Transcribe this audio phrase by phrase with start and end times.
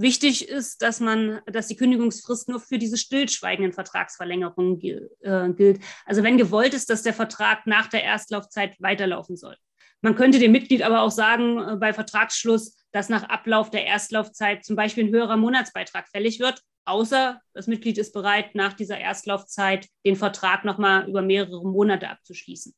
[0.00, 5.80] wichtig ist, dass man, dass die Kündigungsfrist nur für diese stillschweigenden Vertragsverlängerungen äh, gilt.
[6.06, 9.56] Also wenn gewollt ist, dass der Vertrag nach der Erstlaufzeit weiterlaufen soll.
[10.02, 14.64] Man könnte dem Mitglied aber auch sagen, äh, bei Vertragsschluss, dass nach Ablauf der Erstlaufzeit
[14.64, 19.86] zum Beispiel ein höherer Monatsbeitrag fällig wird, außer das Mitglied ist bereit, nach dieser Erstlaufzeit
[20.04, 22.74] den Vertrag nochmal über mehrere Monate abzuschließen.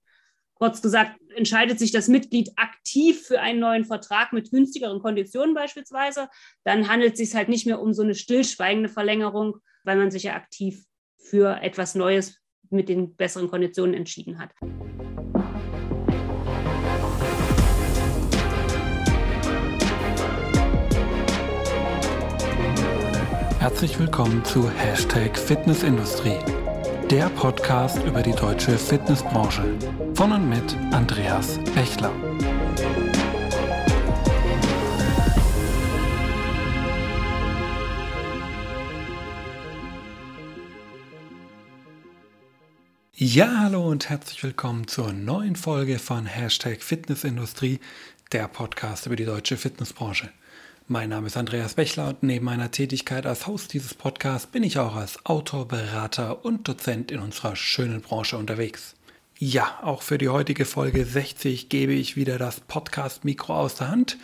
[0.62, 6.28] Kurz gesagt, entscheidet sich das Mitglied aktiv für einen neuen Vertrag mit günstigeren Konditionen beispielsweise,
[6.62, 10.22] dann handelt es sich halt nicht mehr um so eine stillschweigende Verlängerung, weil man sich
[10.22, 10.84] ja aktiv
[11.16, 12.38] für etwas Neues
[12.70, 14.52] mit den besseren Konditionen entschieden hat.
[23.58, 26.38] Herzlich willkommen zu Hashtag Fitnessindustrie,
[27.12, 29.62] der Podcast über die deutsche Fitnessbranche.
[30.14, 32.10] Von und mit Andreas Bechler.
[43.12, 47.78] Ja, hallo und herzlich willkommen zur neuen Folge von Hashtag Fitnessindustrie,
[48.32, 50.30] der Podcast über die deutsche Fitnessbranche.
[50.92, 54.78] Mein Name ist Andreas Bechler und neben meiner Tätigkeit als Host dieses Podcasts bin ich
[54.78, 58.94] auch als Autor, Berater und Dozent in unserer schönen Branche unterwegs.
[59.38, 64.18] Ja, auch für die heutige Folge 60 gebe ich wieder das Podcast-Mikro aus der Hand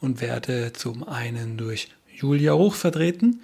[0.00, 3.42] und werde zum einen durch Julia Ruch vertreten.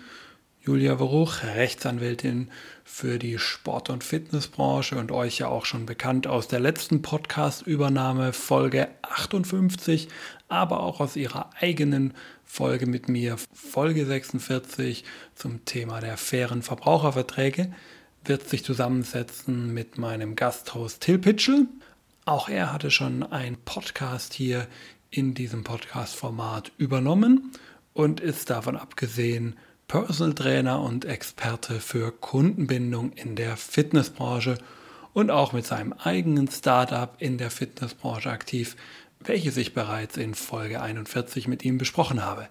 [0.60, 2.48] Julia Ruch, Rechtsanwältin
[2.84, 8.32] für die Sport- und Fitnessbranche und euch ja auch schon bekannt aus der letzten Podcast-Übernahme
[8.32, 10.08] Folge 58,
[10.48, 12.14] aber auch aus ihrer eigenen
[12.50, 15.04] Folge mit mir, Folge 46
[15.34, 17.72] zum Thema der fairen Verbraucherverträge,
[18.24, 21.66] wird sich zusammensetzen mit meinem Gasthost Till Pitchell.
[22.24, 24.66] Auch er hatte schon einen Podcast hier
[25.10, 27.52] in diesem Podcast-Format übernommen
[27.92, 34.58] und ist davon abgesehen Personal Trainer und Experte für Kundenbindung in der Fitnessbranche
[35.12, 38.74] und auch mit seinem eigenen Startup in der Fitnessbranche aktiv,
[39.20, 42.48] welches ich bereits in Folge 41 mit ihm besprochen habe.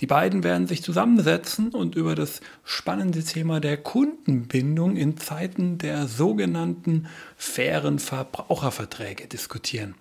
[0.00, 6.08] Die beiden werden sich zusammensetzen und über das spannende Thema der Kundenbindung in Zeiten der
[6.08, 7.06] sogenannten
[7.36, 9.94] fairen Verbraucherverträge diskutieren.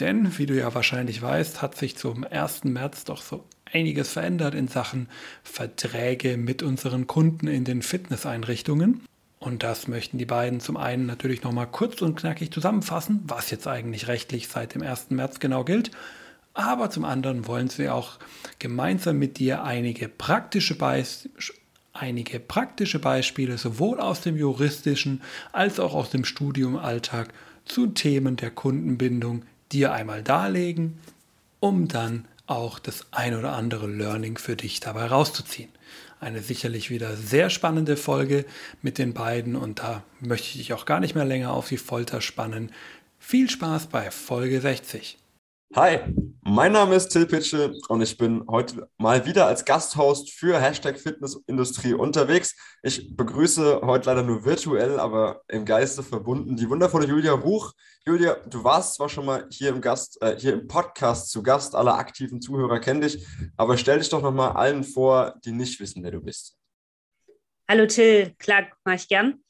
[0.00, 2.64] Denn, wie du ja wahrscheinlich weißt, hat sich zum 1.
[2.64, 5.08] März doch so einiges verändert in Sachen
[5.42, 9.02] Verträge mit unseren Kunden in den Fitnesseinrichtungen.
[9.42, 13.66] Und das möchten die beiden zum einen natürlich nochmal kurz und knackig zusammenfassen, was jetzt
[13.66, 15.10] eigentlich rechtlich seit dem 1.
[15.10, 15.90] März genau gilt.
[16.54, 18.20] Aber zum anderen wollen sie auch
[18.60, 21.28] gemeinsam mit dir einige praktische, Beis
[21.92, 27.32] einige praktische Beispiele sowohl aus dem juristischen als auch aus dem Studiumalltag
[27.64, 29.42] zu Themen der Kundenbindung
[29.72, 31.00] dir einmal darlegen,
[31.58, 35.70] um dann auch das ein oder andere Learning für dich dabei rauszuziehen.
[36.22, 38.44] Eine sicherlich wieder sehr spannende Folge
[38.80, 41.78] mit den beiden und da möchte ich dich auch gar nicht mehr länger auf die
[41.78, 42.70] Folter spannen.
[43.18, 45.18] Viel Spaß bei Folge 60.
[45.74, 46.00] Hi,
[46.42, 51.00] mein Name ist Till Pitschel und ich bin heute mal wieder als Gasthost für Hashtag
[51.00, 52.54] Fitnessindustrie unterwegs.
[52.82, 57.72] Ich begrüße heute leider nur virtuell, aber im Geiste verbunden die wundervolle Julia Ruch.
[58.04, 61.74] Julia, du warst zwar schon mal hier im Gast, äh, hier im Podcast zu Gast,
[61.74, 65.80] alle aktiven Zuhörer kennen dich, aber stell dich doch noch mal allen vor, die nicht
[65.80, 66.58] wissen, wer du bist.
[67.66, 69.42] Hallo Till, klar, mache ich gern.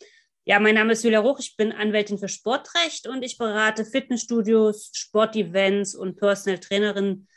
[0.45, 4.91] Ja, mein Name ist Julia Ruch, ich bin Anwältin für Sportrecht und ich berate Fitnessstudios,
[4.93, 7.29] Sportevents und Personal Trainerinnen.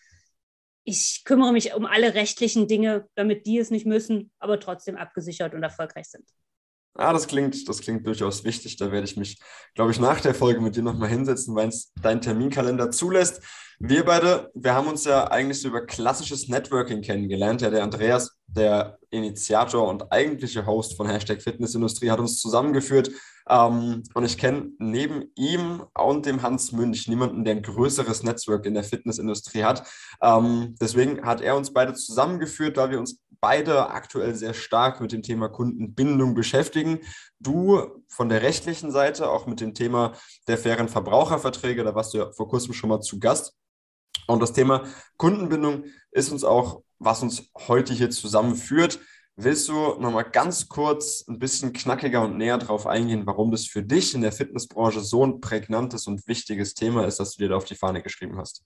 [0.86, 5.54] Ich kümmere mich um alle rechtlichen Dinge, damit die es nicht müssen, aber trotzdem abgesichert
[5.54, 6.28] und erfolgreich sind.
[6.98, 8.78] Ah, das klingt, das klingt durchaus wichtig.
[8.78, 9.38] Da werde ich mich,
[9.74, 13.42] glaube ich, nach der Folge mit dir nochmal hinsetzen, weil es dein Terminkalender zulässt.
[13.80, 17.62] Wir beide, wir haben uns ja eigentlich so über klassisches Networking kennengelernt.
[17.62, 23.12] Ja, der Andreas, der Initiator und eigentliche Host von Hashtag Fitnessindustrie, hat uns zusammengeführt.
[23.48, 28.66] Ähm, und ich kenne neben ihm und dem Hans Münch niemanden, der ein größeres Netzwerk
[28.66, 29.84] in der Fitnessindustrie hat.
[30.22, 35.12] Ähm, deswegen hat er uns beide zusammengeführt, weil wir uns beide aktuell sehr stark mit
[35.12, 37.00] dem Thema Kundenbindung beschäftigen.
[37.40, 40.14] Du von der rechtlichen Seite auch mit dem Thema
[40.48, 43.54] der fairen Verbraucherverträge, da warst du ja vor kurzem schon mal zu Gast.
[44.28, 44.84] Und das Thema
[45.18, 49.00] Kundenbindung ist uns auch, was uns heute hier zusammenführt.
[49.38, 53.84] Willst du nochmal ganz kurz ein bisschen knackiger und näher darauf eingehen, warum das für
[53.84, 57.58] dich in der Fitnessbranche so ein prägnantes und wichtiges Thema ist, dass du dir da
[57.58, 58.64] auf die Fahne geschrieben hast?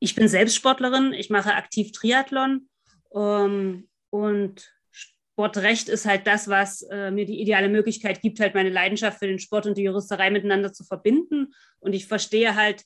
[0.00, 2.68] Ich bin Selbstsportlerin, ich mache aktiv Triathlon
[3.14, 8.70] ähm, und Sportrecht ist halt das, was äh, mir die ideale Möglichkeit gibt, halt meine
[8.70, 11.52] Leidenschaft für den Sport und die Juristerei miteinander zu verbinden.
[11.80, 12.84] Und ich verstehe halt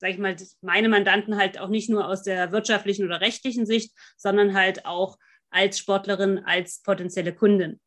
[0.00, 3.92] sage ich mal, meine Mandanten halt auch nicht nur aus der wirtschaftlichen oder rechtlichen Sicht,
[4.16, 5.18] sondern halt auch
[5.50, 7.80] als Sportlerin, als potenzielle Kundin.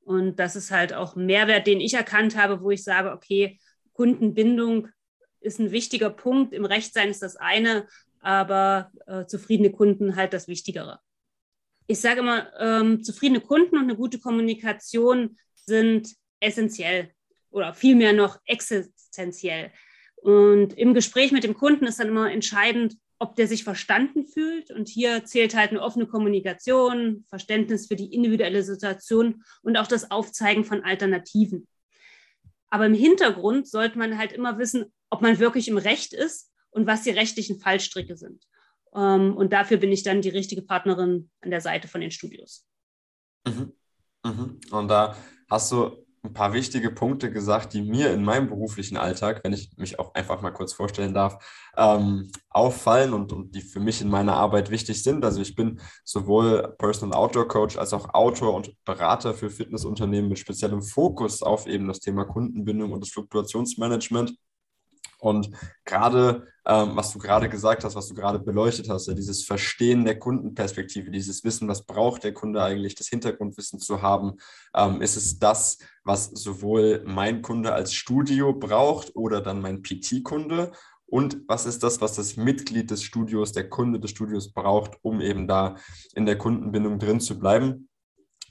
[0.00, 3.58] Und das ist halt auch Mehrwert, den ich erkannt habe, wo ich sage, okay,
[3.92, 4.88] Kundenbindung
[5.40, 6.54] ist ein wichtiger Punkt.
[6.54, 7.86] Im Rechtsein ist das eine,
[8.20, 11.00] aber äh, zufriedene Kunden halt das Wichtigere.
[11.86, 17.10] Ich sage immer, ähm, zufriedene Kunden und eine gute Kommunikation sind essentiell
[17.50, 19.72] oder vielmehr noch existenziell.
[20.16, 24.70] Und im Gespräch mit dem Kunden ist dann immer entscheidend, ob der sich verstanden fühlt.
[24.70, 30.10] Und hier zählt halt eine offene Kommunikation, Verständnis für die individuelle Situation und auch das
[30.10, 31.66] Aufzeigen von Alternativen.
[32.70, 36.86] Aber im Hintergrund sollte man halt immer wissen, ob man wirklich im Recht ist und
[36.86, 38.44] was die rechtlichen Fallstricke sind.
[38.94, 42.66] Ähm, und dafür bin ich dann die richtige Partnerin an der Seite von den Studios.
[43.46, 43.72] Mhm.
[44.24, 44.60] Mhm.
[44.70, 45.16] Und da
[45.50, 49.70] hast du ein paar wichtige Punkte gesagt, die mir in meinem beruflichen Alltag, wenn ich
[49.76, 51.42] mich auch einfach mal kurz vorstellen darf,
[51.76, 55.24] ähm, auffallen und, und die für mich in meiner Arbeit wichtig sind.
[55.24, 60.38] Also ich bin sowohl Personal Outdoor Coach als auch Autor und Berater für Fitnessunternehmen mit
[60.38, 64.34] speziellem Fokus auf eben das Thema Kundenbindung und das Fluktuationsmanagement.
[65.20, 65.50] Und
[65.84, 70.04] gerade, ähm, was du gerade gesagt hast, was du gerade beleuchtet hast, ja, dieses Verstehen
[70.04, 74.34] der Kundenperspektive, dieses Wissen, was braucht der Kunde eigentlich, das Hintergrundwissen zu haben,
[74.74, 80.72] ähm, ist es das, was sowohl mein Kunde als Studio braucht oder dann mein PT-Kunde
[81.06, 85.20] und was ist das, was das Mitglied des Studios, der Kunde des Studios braucht, um
[85.20, 85.76] eben da
[86.14, 87.88] in der Kundenbindung drin zu bleiben.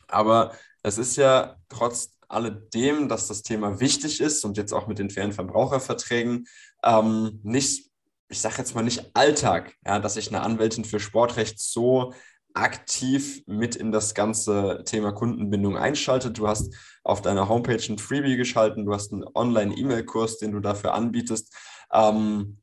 [0.08, 5.00] Aber es ist ja trotz alledem, dass das Thema wichtig ist und jetzt auch mit
[5.00, 6.46] den fairen Verbraucherverträgen
[6.84, 7.90] ähm, nicht,
[8.30, 12.14] ich sage jetzt mal nicht Alltag, ja, dass sich eine Anwältin für Sportrecht so
[12.54, 16.38] aktiv mit in das ganze Thema Kundenbindung einschaltet.
[16.38, 20.94] Du hast auf deiner Homepage ein Freebie geschalten, du hast einen Online-E-Mail-Kurs, den du dafür
[20.94, 21.56] anbietest.
[21.94, 22.58] Ähm,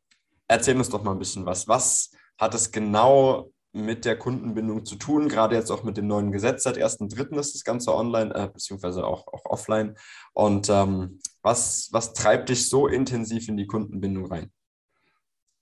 [0.49, 1.69] erzähl uns doch mal ein bisschen was.
[1.69, 6.31] Was hat es genau mit der Kundenbindung zu tun, gerade jetzt auch mit dem neuen
[6.31, 6.63] Gesetz.
[6.63, 7.39] Seit 1.3.
[7.39, 9.97] ist das Ganze online, äh, beziehungsweise auch, auch offline.
[10.33, 14.53] Und ähm, was, was treibt dich so intensiv in die Kundenbindung rein?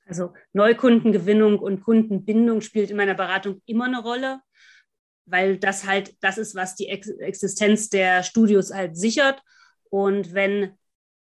[0.06, 4.41] Also Neukundengewinnung und Kundenbindung spielt in meiner Beratung immer eine Rolle,
[5.25, 9.43] weil das halt das ist, was die Existenz der Studios halt sichert.
[9.88, 10.76] Und wenn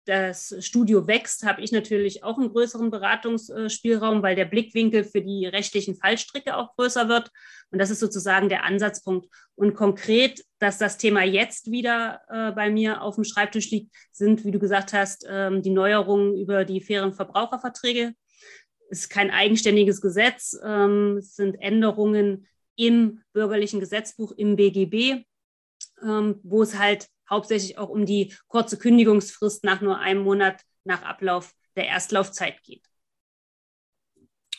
[0.08, 5.46] das Studio wächst, habe ich natürlich auch einen größeren Beratungsspielraum, weil der Blickwinkel für die
[5.46, 7.30] rechtlichen Fallstricke auch größer wird.
[7.70, 9.28] Und das ist sozusagen der Ansatzpunkt.
[9.54, 14.46] Und konkret, dass das Thema jetzt wieder äh, bei mir auf dem Schreibtisch liegt, sind,
[14.46, 18.14] wie du gesagt hast, ähm, die Neuerungen über die fairen Verbraucherverträge.
[18.88, 22.46] Es ist kein eigenständiges Gesetz, ähm, es sind Änderungen
[22.76, 25.26] im bürgerlichen Gesetzbuch, im BGB,
[26.02, 31.02] ähm, wo es halt hauptsächlich auch um die kurze Kündigungsfrist nach nur einem Monat nach
[31.02, 32.84] Ablauf der Erstlaufzeit geht.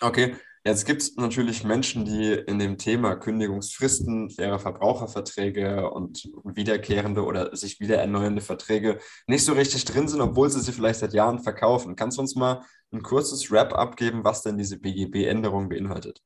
[0.01, 7.23] Okay, jetzt gibt es natürlich Menschen, die in dem Thema Kündigungsfristen, faire Verbraucherverträge und wiederkehrende
[7.25, 11.13] oder sich wieder erneuernde Verträge nicht so richtig drin sind, obwohl sie sie vielleicht seit
[11.13, 11.97] Jahren verkaufen.
[11.97, 16.21] Kannst du uns mal ein kurzes Wrap abgeben, was denn diese BGB-Änderung beinhaltet?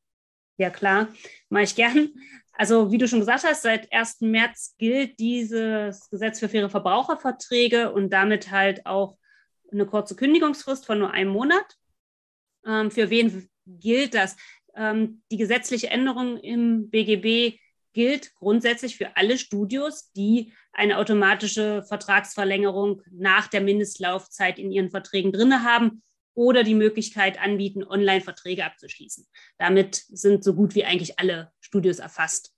[0.57, 1.07] Ja, klar,
[1.50, 2.13] mache ich gern.
[2.54, 4.22] Also wie du schon gesagt hast, seit 1.
[4.22, 9.18] März gilt dieses Gesetz für faire Verbraucherverträge und damit halt auch
[9.72, 11.66] eine kurze Kündigungsfrist von nur einem Monat.
[12.66, 14.36] Ähm, für wen gilt das?
[14.76, 17.58] Ähm, die gesetzliche Änderung im BGB
[17.94, 25.32] gilt grundsätzlich für alle Studios, die eine automatische Vertragsverlängerung nach der Mindestlaufzeit in ihren Verträgen
[25.32, 26.01] drin haben
[26.34, 29.27] oder die Möglichkeit anbieten, Online-Verträge abzuschließen.
[29.60, 32.52] Damit sind so gut wie eigentlich alle Studios erfasst.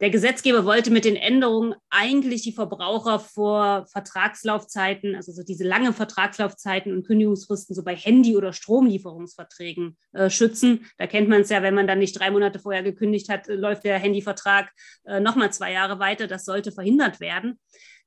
[0.00, 5.92] Der Gesetzgeber wollte mit den Änderungen eigentlich die Verbraucher vor Vertragslaufzeiten, also so diese langen
[5.92, 10.86] Vertragslaufzeiten und Kündigungsfristen so bei Handy- oder Stromlieferungsverträgen äh, schützen.
[10.96, 13.56] Da kennt man es ja, wenn man dann nicht drei Monate vorher gekündigt hat, äh,
[13.56, 14.70] läuft der Handyvertrag
[15.04, 16.26] äh, nochmal zwei Jahre weiter.
[16.26, 17.58] Das sollte verhindert werden.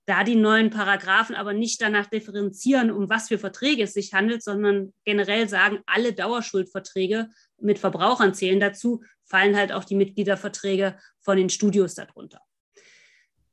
[0.05, 4.43] Da die neuen Paragraphen aber nicht danach differenzieren, um was für Verträge es sich handelt,
[4.43, 7.29] sondern generell sagen, alle Dauerschuldverträge
[7.63, 12.41] mit Verbrauchern zählen dazu, fallen halt auch die Mitgliederverträge von den Studios darunter.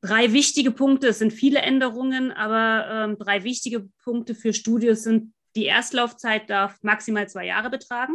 [0.03, 5.35] Drei wichtige Punkte, es sind viele Änderungen, aber ähm, drei wichtige Punkte für Studios sind,
[5.57, 8.15] die Erstlaufzeit darf maximal zwei Jahre betragen.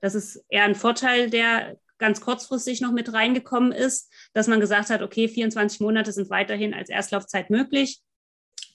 [0.00, 4.90] Das ist eher ein Vorteil, der ganz kurzfristig noch mit reingekommen ist, dass man gesagt
[4.90, 8.00] hat, okay, 24 Monate sind weiterhin als Erstlaufzeit möglich.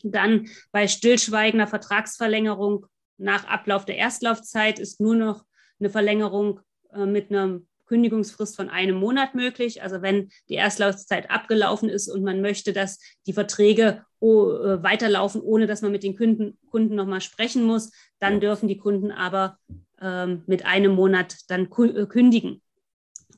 [0.04, 2.88] Dann bei stillschweigender Vertragsverlängerung
[3.18, 5.46] nach Ablauf der Erstlaufzeit ist nur noch
[5.82, 6.62] eine Verlängerung
[6.94, 7.60] äh, mit einer
[7.92, 9.84] Kündigungsfrist von einem Monat möglich.
[9.84, 15.42] Also wenn die Erstlaufzeit abgelaufen ist und man möchte, dass die Verträge oh, äh, weiterlaufen,
[15.42, 19.58] ohne dass man mit den Kunden, Kunden nochmal sprechen muss, dann dürfen die Kunden aber
[20.00, 22.62] ähm, mit einem Monat dann äh, kündigen.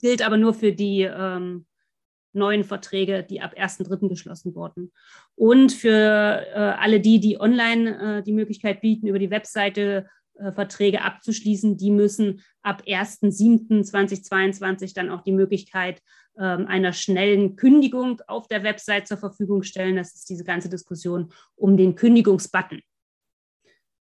[0.01, 1.65] Gilt aber nur für die ähm,
[2.33, 4.07] neuen Verträge, die ab 1.3.
[4.07, 4.91] geschlossen wurden.
[5.35, 10.07] Und für äh, alle die, die online äh, die Möglichkeit bieten, über die Webseite
[10.53, 16.01] Verträge abzuschließen, die müssen ab 1.7.2022 dann auch die Möglichkeit
[16.37, 19.95] ähm, einer schnellen Kündigung auf der Website zur Verfügung stellen.
[19.95, 22.81] Das ist diese ganze Diskussion um den Kündigungsbutton.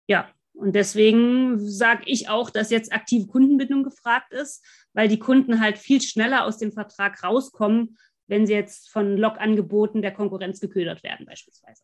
[0.09, 5.61] Ja, und deswegen sage ich auch, dass jetzt aktive Kundenbindung gefragt ist, weil die Kunden
[5.61, 11.03] halt viel schneller aus dem Vertrag rauskommen, wenn sie jetzt von Log-Angeboten der Konkurrenz geködert
[11.03, 11.83] werden, beispielsweise.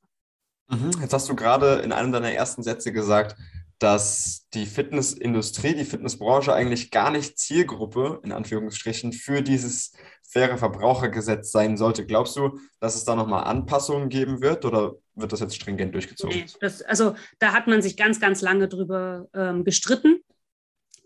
[0.68, 0.90] Mhm.
[1.00, 3.36] Jetzt hast du gerade in einem deiner ersten Sätze gesagt,
[3.78, 9.92] dass die Fitnessindustrie, die Fitnessbranche eigentlich gar nicht Zielgruppe, in Anführungsstrichen, für dieses
[10.22, 12.04] faire Verbrauchergesetz sein sollte.
[12.04, 16.36] Glaubst du, dass es da nochmal Anpassungen geben wird oder wird das jetzt stringent durchgezogen?
[16.36, 20.20] Nee, das, also da hat man sich ganz, ganz lange drüber ähm, gestritten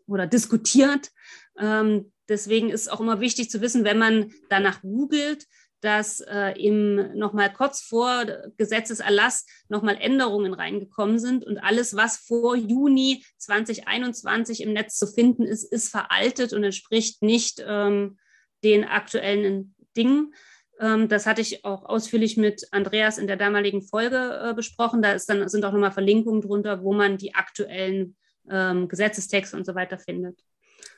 [0.06, 1.10] oder diskutiert.
[1.58, 5.46] Ähm, deswegen ist auch immer wichtig zu wissen, wenn man danach googelt,
[5.82, 8.24] dass äh, im nochmal kurz vor
[8.56, 15.42] Gesetzeserlass nochmal Änderungen reingekommen sind und alles, was vor Juni 2021 im Netz zu finden
[15.42, 18.16] ist, ist veraltet und entspricht nicht ähm,
[18.64, 20.34] den aktuellen Dingen.
[20.78, 25.02] Ähm, das hatte ich auch ausführlich mit Andreas in der damaligen Folge äh, besprochen.
[25.02, 28.16] Da ist dann, sind auch nochmal Verlinkungen drunter, wo man die aktuellen
[28.48, 30.38] ähm, Gesetzestexte und so weiter findet.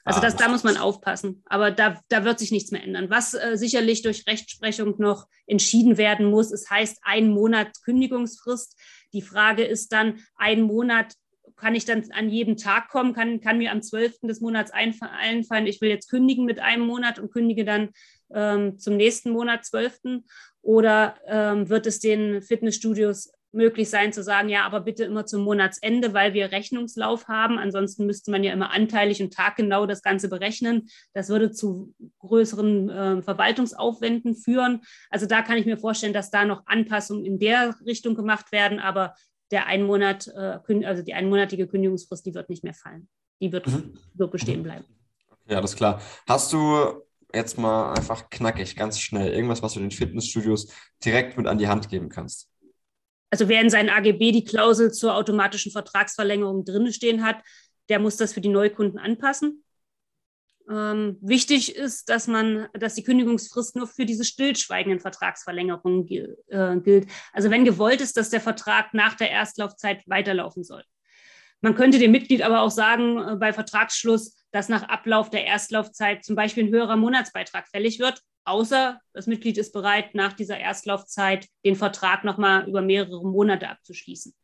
[0.05, 1.43] Also ah, das, da muss man aufpassen.
[1.47, 3.09] Aber da, da wird sich nichts mehr ändern.
[3.09, 8.79] Was äh, sicherlich durch Rechtsprechung noch entschieden werden muss, es heißt ein Monat Kündigungsfrist.
[9.15, 11.15] Die Frage ist dann, ein Monat
[11.57, 14.21] kann ich dann an jedem Tag kommen, kann, kann mir am 12.
[14.23, 17.91] des Monats einfallen, ich will jetzt kündigen mit einem Monat und kündige dann
[18.35, 20.23] ähm, zum nächsten Monat, 12.
[20.63, 25.43] Oder ähm, wird es den Fitnessstudios möglich sein zu sagen, ja, aber bitte immer zum
[25.43, 27.59] Monatsende, weil wir Rechnungslauf haben.
[27.59, 30.89] Ansonsten müsste man ja immer anteilig und taggenau das Ganze berechnen.
[31.13, 34.83] Das würde zu größeren äh, Verwaltungsaufwänden führen.
[35.11, 38.81] Also da kann ich mir vorstellen, dass da noch Anpassungen in der Richtung gemacht werden,
[38.81, 39.15] aber
[39.51, 43.09] der ein Monat, äh, also die einmonatige Kündigungsfrist, die wird nicht mehr fallen.
[43.41, 43.95] Die wird mhm.
[44.17, 44.65] so bestehen mhm.
[44.65, 44.85] bleiben.
[45.49, 46.01] Ja, das ist klar.
[46.27, 50.73] Hast du jetzt mal einfach knackig, ganz schnell, irgendwas, was du den Fitnessstudios
[51.05, 52.49] direkt mit an die Hand geben kannst?
[53.35, 57.43] Also wer in seinen AGB die Klausel zur automatischen Vertragsverlängerung drin stehen hat,
[57.89, 59.65] der muss das für die Neukunden anpassen.
[60.71, 67.09] Ähm, wichtig ist, dass man, dass die Kündigungsfrist nur für diese stillschweigenden Vertragsverlängerungen äh, gilt.
[67.33, 70.85] Also wenn gewollt ist, dass der Vertrag nach der Erstlaufzeit weiterlaufen soll.
[71.61, 76.25] Man könnte dem Mitglied aber auch sagen, äh, bei Vertragsschluss, dass nach Ablauf der Erstlaufzeit
[76.25, 81.49] zum Beispiel ein höherer Monatsbeitrag fällig wird außer das Mitglied ist bereit, nach dieser Erstlaufzeit
[81.65, 84.35] den Vertrag nochmal über mehrere Monate abzuschließen.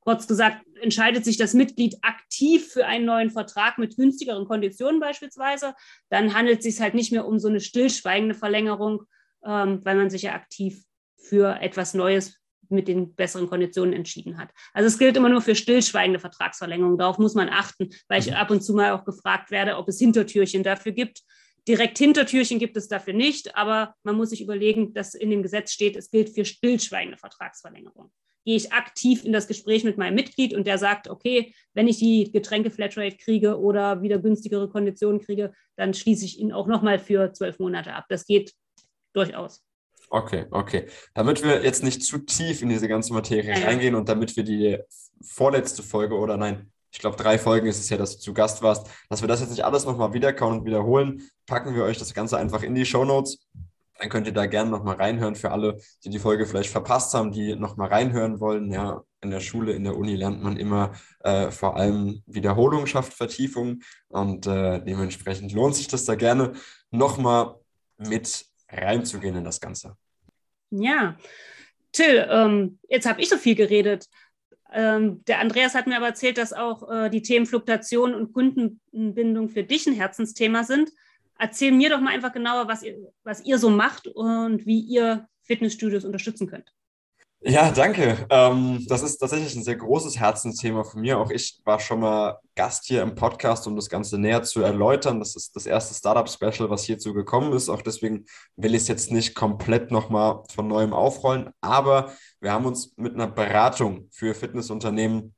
[0.00, 5.74] Kurz gesagt, entscheidet sich das Mitglied aktiv für einen neuen Vertrag mit günstigeren Konditionen beispielsweise,
[6.10, 9.04] dann handelt es sich halt nicht mehr um so eine stillschweigende Verlängerung,
[9.44, 10.82] ähm, weil man sich ja aktiv
[11.16, 14.48] für etwas Neues mit den besseren Konditionen entschieden hat.
[14.72, 16.98] Also es gilt immer nur für stillschweigende Vertragsverlängerungen.
[16.98, 18.36] Darauf muss man achten, weil ich mhm.
[18.36, 21.22] ab und zu mal auch gefragt werde, ob es Hintertürchen dafür gibt.
[21.68, 25.72] Direkt Hintertürchen gibt es dafür nicht, aber man muss sich überlegen, dass in dem Gesetz
[25.72, 28.10] steht, es gilt für stillschweigende Vertragsverlängerung.
[28.44, 31.98] Gehe ich aktiv in das Gespräch mit meinem Mitglied und der sagt, okay, wenn ich
[31.98, 37.32] die Getränke-Flatrate kriege oder wieder günstigere Konditionen kriege, dann schließe ich ihn auch nochmal für
[37.32, 38.06] zwölf Monate ab.
[38.08, 38.52] Das geht
[39.12, 39.64] durchaus.
[40.10, 40.88] Okay, okay.
[41.14, 44.78] Damit wir jetzt nicht zu tief in diese ganze Materie reingehen und damit wir die
[45.22, 48.62] vorletzte Folge oder nein, ich glaube, drei Folgen ist es ja, dass du zu Gast
[48.62, 52.12] warst, dass wir das jetzt nicht alles nochmal wiederkauen und wiederholen, packen wir euch das
[52.12, 53.38] Ganze einfach in die Show Notes.
[53.98, 57.32] Dann könnt ihr da gerne nochmal reinhören für alle, die die Folge vielleicht verpasst haben,
[57.32, 58.70] die nochmal reinhören wollen.
[58.70, 63.14] Ja, in der Schule, in der Uni lernt man immer äh, vor allem Wiederholung schafft
[63.14, 66.52] Vertiefung und äh, dementsprechend lohnt sich das da gerne
[66.90, 67.54] nochmal
[67.96, 69.96] mit reinzugehen in das Ganze.
[70.70, 71.16] Ja,
[71.92, 74.08] Till, ähm, jetzt habe ich so viel geredet.
[74.72, 79.48] Ähm, der Andreas hat mir aber erzählt, dass auch äh, die Themen Fluktuation und Kundenbindung
[79.48, 80.90] für dich ein Herzensthema sind.
[81.38, 85.28] Erzähl mir doch mal einfach genauer, was ihr, was ihr so macht und wie ihr
[85.42, 86.72] Fitnessstudios unterstützen könnt.
[87.44, 88.24] Ja, danke.
[88.30, 91.18] Ähm, das ist tatsächlich ein sehr großes Herzensthema von mir.
[91.18, 95.18] Auch ich war schon mal Gast hier im Podcast, um das Ganze näher zu erläutern.
[95.18, 97.68] Das ist das erste Startup-Special, was hierzu gekommen ist.
[97.68, 101.50] Auch deswegen will ich es jetzt nicht komplett nochmal von neuem aufrollen.
[101.60, 105.34] Aber wir haben uns mit einer Beratung für Fitnessunternehmen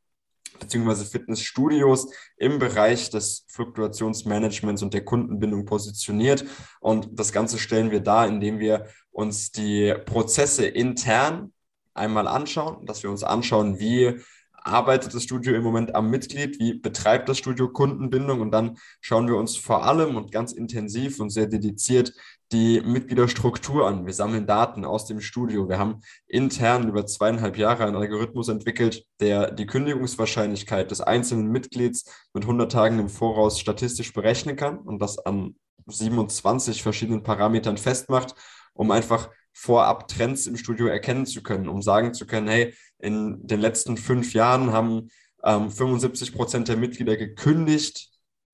[0.61, 6.45] beziehungsweise Fitnessstudios im Bereich des Fluktuationsmanagements und der Kundenbindung positioniert.
[6.81, 11.54] Und das Ganze stellen wir dar, indem wir uns die Prozesse intern
[11.95, 14.21] einmal anschauen, dass wir uns anschauen, wie
[14.65, 16.59] arbeitet das Studio im Moment am Mitglied?
[16.59, 18.41] Wie betreibt das Studio Kundenbindung?
[18.41, 22.15] Und dann schauen wir uns vor allem und ganz intensiv und sehr dediziert
[22.51, 24.07] die Mitgliederstruktur an.
[24.07, 25.69] Wir sammeln Daten aus dem Studio.
[25.69, 32.05] Wir haben intern über zweieinhalb Jahre einen Algorithmus entwickelt, der die Kündigungswahrscheinlichkeit des einzelnen Mitglieds
[32.33, 38.35] mit 100 Tagen im Voraus statistisch berechnen kann und das an 27 verschiedenen Parametern festmacht,
[38.73, 43.47] um einfach vorab Trends im Studio erkennen zu können, um sagen zu können, hey, in
[43.47, 45.09] den letzten fünf Jahren haben
[45.45, 48.11] ähm, 75 Prozent der Mitglieder gekündigt,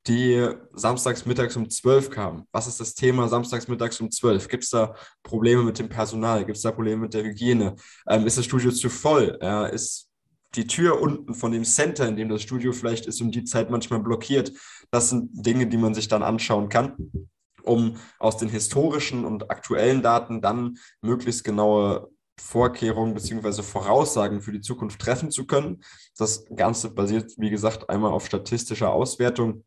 [0.07, 2.45] die samstags mittags um 12 kamen.
[2.53, 4.49] Was ist das Thema samstags mittags um 12?
[4.49, 6.45] Gibt es da Probleme mit dem Personal?
[6.45, 7.77] Gibt es da Probleme mit der Hygiene?
[8.09, 9.39] Ähm, ist das Studio zu voll?
[9.41, 10.09] Ja, ist
[10.55, 13.71] die Tür unten von dem Center, in dem das Studio vielleicht ist, um die Zeit
[13.71, 14.53] manchmal blockiert?
[14.91, 16.97] Das sind Dinge, die man sich dann anschauen kann
[17.63, 23.63] um aus den historischen und aktuellen Daten dann möglichst genaue Vorkehrungen bzw.
[23.63, 25.83] Voraussagen für die Zukunft treffen zu können.
[26.17, 29.65] Das Ganze basiert, wie gesagt, einmal auf statistischer Auswertung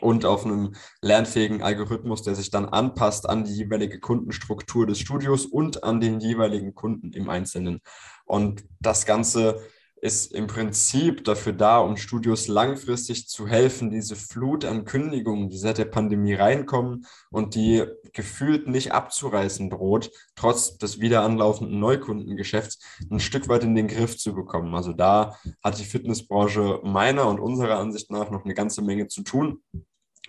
[0.00, 5.46] und auf einem lernfähigen Algorithmus, der sich dann anpasst an die jeweilige Kundenstruktur des Studios
[5.46, 7.80] und an den jeweiligen Kunden im Einzelnen.
[8.24, 9.62] Und das Ganze
[10.06, 15.58] ist im Prinzip dafür da, um Studios langfristig zu helfen, diese Flut an Kündigungen, die
[15.58, 22.78] seit der Pandemie reinkommen und die gefühlt nicht abzureißen droht, trotz des wieder anlaufenden Neukundengeschäfts,
[23.10, 24.74] ein Stück weit in den Griff zu bekommen.
[24.76, 29.22] Also da hat die Fitnessbranche meiner und unserer Ansicht nach noch eine ganze Menge zu
[29.22, 29.62] tun.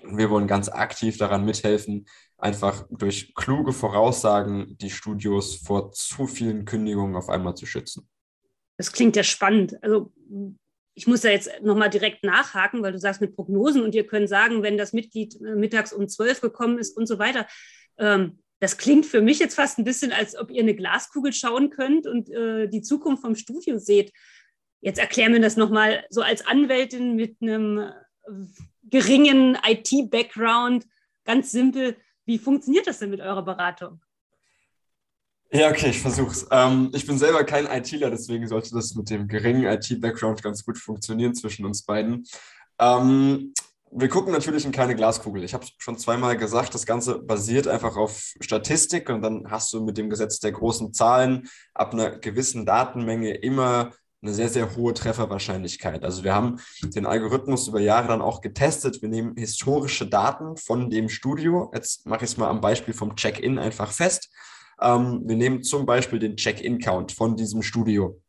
[0.04, 2.08] Wir wollen ganz aktiv daran mithelfen,
[2.38, 8.08] einfach durch kluge Voraussagen die Studios vor zu vielen Kündigungen auf einmal zu schützen.
[8.78, 9.82] Das klingt ja spannend.
[9.84, 10.14] Also
[10.94, 14.30] ich muss da jetzt nochmal direkt nachhaken, weil du sagst mit Prognosen und ihr könnt
[14.30, 17.48] sagen, wenn das Mitglied äh, mittags um zwölf gekommen ist und so weiter.
[17.98, 21.70] Ähm, das klingt für mich jetzt fast ein bisschen, als ob ihr eine Glaskugel schauen
[21.70, 24.12] könnt und äh, die Zukunft vom Studio seht.
[24.82, 27.92] Jetzt erklär mir das nochmal so als Anwältin mit einem äh,
[28.84, 30.88] geringen IT-Background,
[31.26, 31.96] ganz simpel.
[32.26, 34.02] Wie funktioniert das denn mit eurer Beratung?
[35.52, 36.46] Ja, okay, ich versuch's.
[36.52, 40.78] Ähm, ich bin selber kein ITler, deswegen sollte das mit dem geringen IT-Background ganz gut
[40.78, 42.26] funktionieren zwischen uns beiden.
[42.80, 43.54] Ähm,
[43.90, 45.46] wir gucken natürlich in keine Glaskugel.
[45.46, 49.82] Ich habe schon zweimal gesagt, das Ganze basiert einfach auf Statistik und dann hast du
[49.82, 54.94] mit dem Gesetz der großen Zahlen ab einer gewissen Datenmenge immer eine sehr, sehr hohe
[54.94, 56.04] Trefferwahrscheinlichkeit.
[56.04, 59.02] Also wir haben den Algorithmus über Jahre dann auch getestet.
[59.02, 61.72] Wir nehmen historische Daten von dem Studio.
[61.74, 64.30] Jetzt mache ich es mal am Beispiel vom Check-in einfach fest.
[64.82, 68.22] Ähm, wir nehmen zum Beispiel den Check-in-Count von diesem Studio.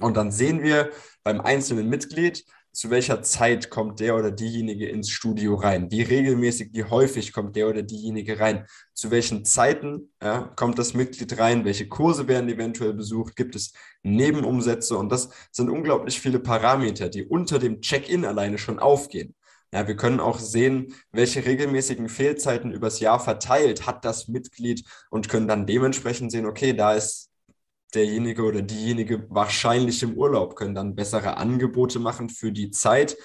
[0.00, 0.90] Und dann sehen wir
[1.22, 2.44] beim einzelnen Mitglied,
[2.74, 5.92] zu welcher Zeit kommt der oder diejenige ins Studio rein?
[5.92, 8.66] Wie regelmäßig, wie häufig kommt der oder diejenige rein?
[8.92, 11.64] Zu welchen Zeiten ja, kommt das Mitglied rein?
[11.64, 13.36] Welche Kurse werden eventuell besucht?
[13.36, 14.98] Gibt es Nebenumsätze?
[14.98, 19.36] Und das sind unglaublich viele Parameter, die unter dem Check-in alleine schon aufgehen.
[19.74, 25.28] Ja, wir können auch sehen, welche regelmäßigen Fehlzeiten übers Jahr verteilt hat das Mitglied und
[25.28, 27.28] können dann dementsprechend sehen, okay, da ist
[27.92, 33.16] derjenige oder diejenige wahrscheinlich im Urlaub, können dann bessere Angebote machen für die Zeit,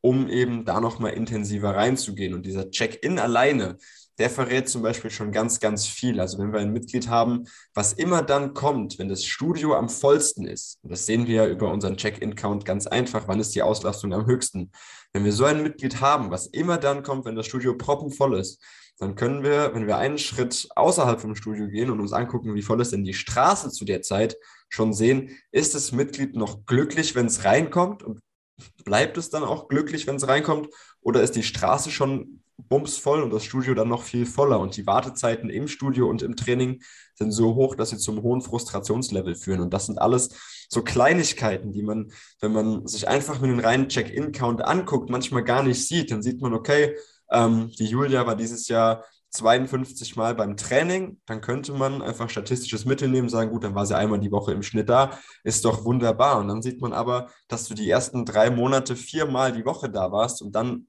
[0.00, 2.34] um eben da nochmal intensiver reinzugehen.
[2.34, 3.78] Und dieser Check-in alleine,
[4.18, 6.20] der verrät zum Beispiel schon ganz, ganz viel.
[6.20, 7.44] Also wenn wir ein Mitglied haben,
[7.74, 11.46] was immer dann kommt, wenn das Studio am vollsten ist, und das sehen wir ja
[11.46, 14.70] über unseren Check-in-Count ganz einfach, wann ist die Auslastung am höchsten.
[15.12, 18.62] Wenn wir so ein Mitglied haben, was immer dann kommt, wenn das Studio proppenvoll ist,
[18.98, 22.62] dann können wir, wenn wir einen Schritt außerhalb vom Studio gehen und uns angucken, wie
[22.62, 24.36] voll ist denn die Straße zu der Zeit,
[24.68, 28.20] schon sehen, ist das Mitglied noch glücklich, wenn es reinkommt und
[28.84, 30.68] bleibt es dann auch glücklich, wenn es reinkommt
[31.00, 34.60] oder ist die Straße schon bumsvoll und das Studio dann noch viel voller.
[34.60, 36.82] Und die Wartezeiten im Studio und im Training
[37.14, 39.60] sind so hoch, dass sie zum hohen Frustrationslevel führen.
[39.60, 40.30] Und das sind alles
[40.68, 45.62] so Kleinigkeiten, die man, wenn man sich einfach mit den reinen Check-in-Count anguckt, manchmal gar
[45.62, 46.10] nicht sieht.
[46.10, 46.96] Dann sieht man, okay,
[47.30, 52.84] ähm, die Julia war dieses Jahr 52 Mal beim Training, dann könnte man einfach statistisches
[52.84, 55.84] Mittel nehmen, sagen, gut, dann war sie einmal die Woche im Schnitt da, ist doch
[55.84, 56.38] wunderbar.
[56.38, 60.12] Und dann sieht man aber, dass du die ersten drei Monate viermal die Woche da
[60.12, 60.86] warst und dann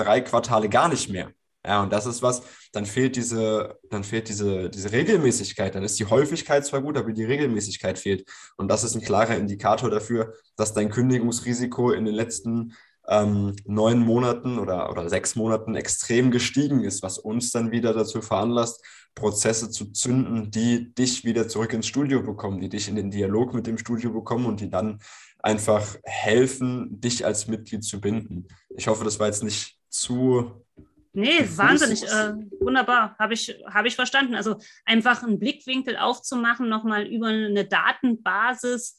[0.00, 1.30] drei Quartale gar nicht mehr.
[1.66, 5.74] Ja, und das ist was, dann fehlt diese, dann fehlt diese, diese Regelmäßigkeit.
[5.74, 8.24] Dann ist die Häufigkeit zwar gut, aber die Regelmäßigkeit fehlt.
[8.56, 12.72] Und das ist ein klarer Indikator dafür, dass dein Kündigungsrisiko in den letzten
[13.08, 18.22] ähm, neun Monaten oder, oder sechs Monaten extrem gestiegen ist, was uns dann wieder dazu
[18.22, 18.82] veranlasst,
[19.14, 23.52] Prozesse zu zünden, die dich wieder zurück ins Studio bekommen, die dich in den Dialog
[23.52, 25.00] mit dem Studio bekommen und die dann
[25.40, 28.46] einfach helfen, dich als Mitglied zu binden.
[28.76, 30.64] Ich hoffe, das war jetzt nicht zu.
[31.12, 32.04] Nee, wahnsinnig.
[32.04, 33.16] Äh, wunderbar.
[33.18, 34.34] Habe ich, hab ich verstanden.
[34.34, 38.96] Also einfach einen Blickwinkel aufzumachen, nochmal über eine Datenbasis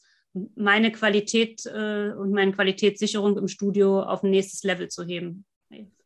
[0.54, 5.44] meine Qualität äh, und meine Qualitätssicherung im Studio auf ein nächstes Level zu heben.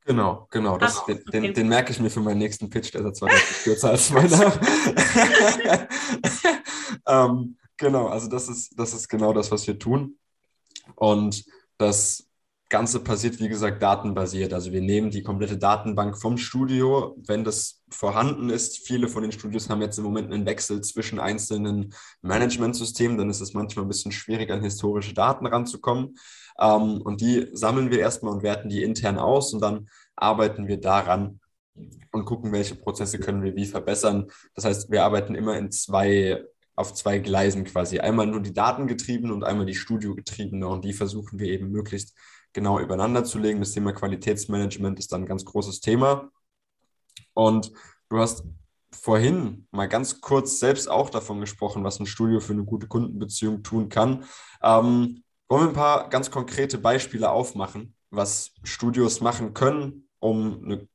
[0.05, 0.79] Genau, genau.
[0.79, 1.41] Das, Ach, den, okay.
[1.41, 4.11] den, den, merke ich mir für meinen nächsten Pitch, der ist zwar deutlich kürzer als
[4.11, 4.53] meiner.
[7.09, 10.17] ähm, genau, also das ist, das ist genau das, was wir tun.
[10.95, 11.45] Und
[11.77, 12.26] das
[12.69, 14.53] Ganze passiert, wie gesagt, datenbasiert.
[14.53, 18.87] Also wir nehmen die komplette Datenbank vom Studio, wenn das vorhanden ist.
[18.87, 23.19] Viele von den Studios haben jetzt im Moment einen Wechsel zwischen einzelnen Managementsystemen.
[23.19, 26.17] Dann ist es manchmal ein bisschen schwierig, an historische Daten ranzukommen.
[26.59, 30.81] Ähm, und die sammeln wir erstmal und werten die intern aus und dann arbeiten wir
[30.81, 31.39] daran
[32.11, 34.27] und gucken, welche Prozesse können wir wie verbessern.
[34.55, 36.43] Das heißt, wir arbeiten immer in zwei
[36.75, 38.01] auf zwei Gleisen quasi.
[38.01, 42.15] Einmal nur die Datengetriebene und einmal die Studiogetriebene und die versuchen wir eben möglichst
[42.57, 43.61] genau übereinander zu legen.
[43.61, 46.31] Das Thema Qualitätsmanagement ist dann ein ganz großes Thema.
[47.35, 47.71] Und
[48.09, 48.45] du hast
[48.91, 53.63] vorhin mal ganz kurz selbst auch davon gesprochen, was ein Studio für eine gute Kundenbeziehung
[53.63, 54.25] tun kann.
[54.63, 60.89] Ähm, wollen wir ein paar ganz konkrete Beispiele aufmachen, was Studios machen können, um eine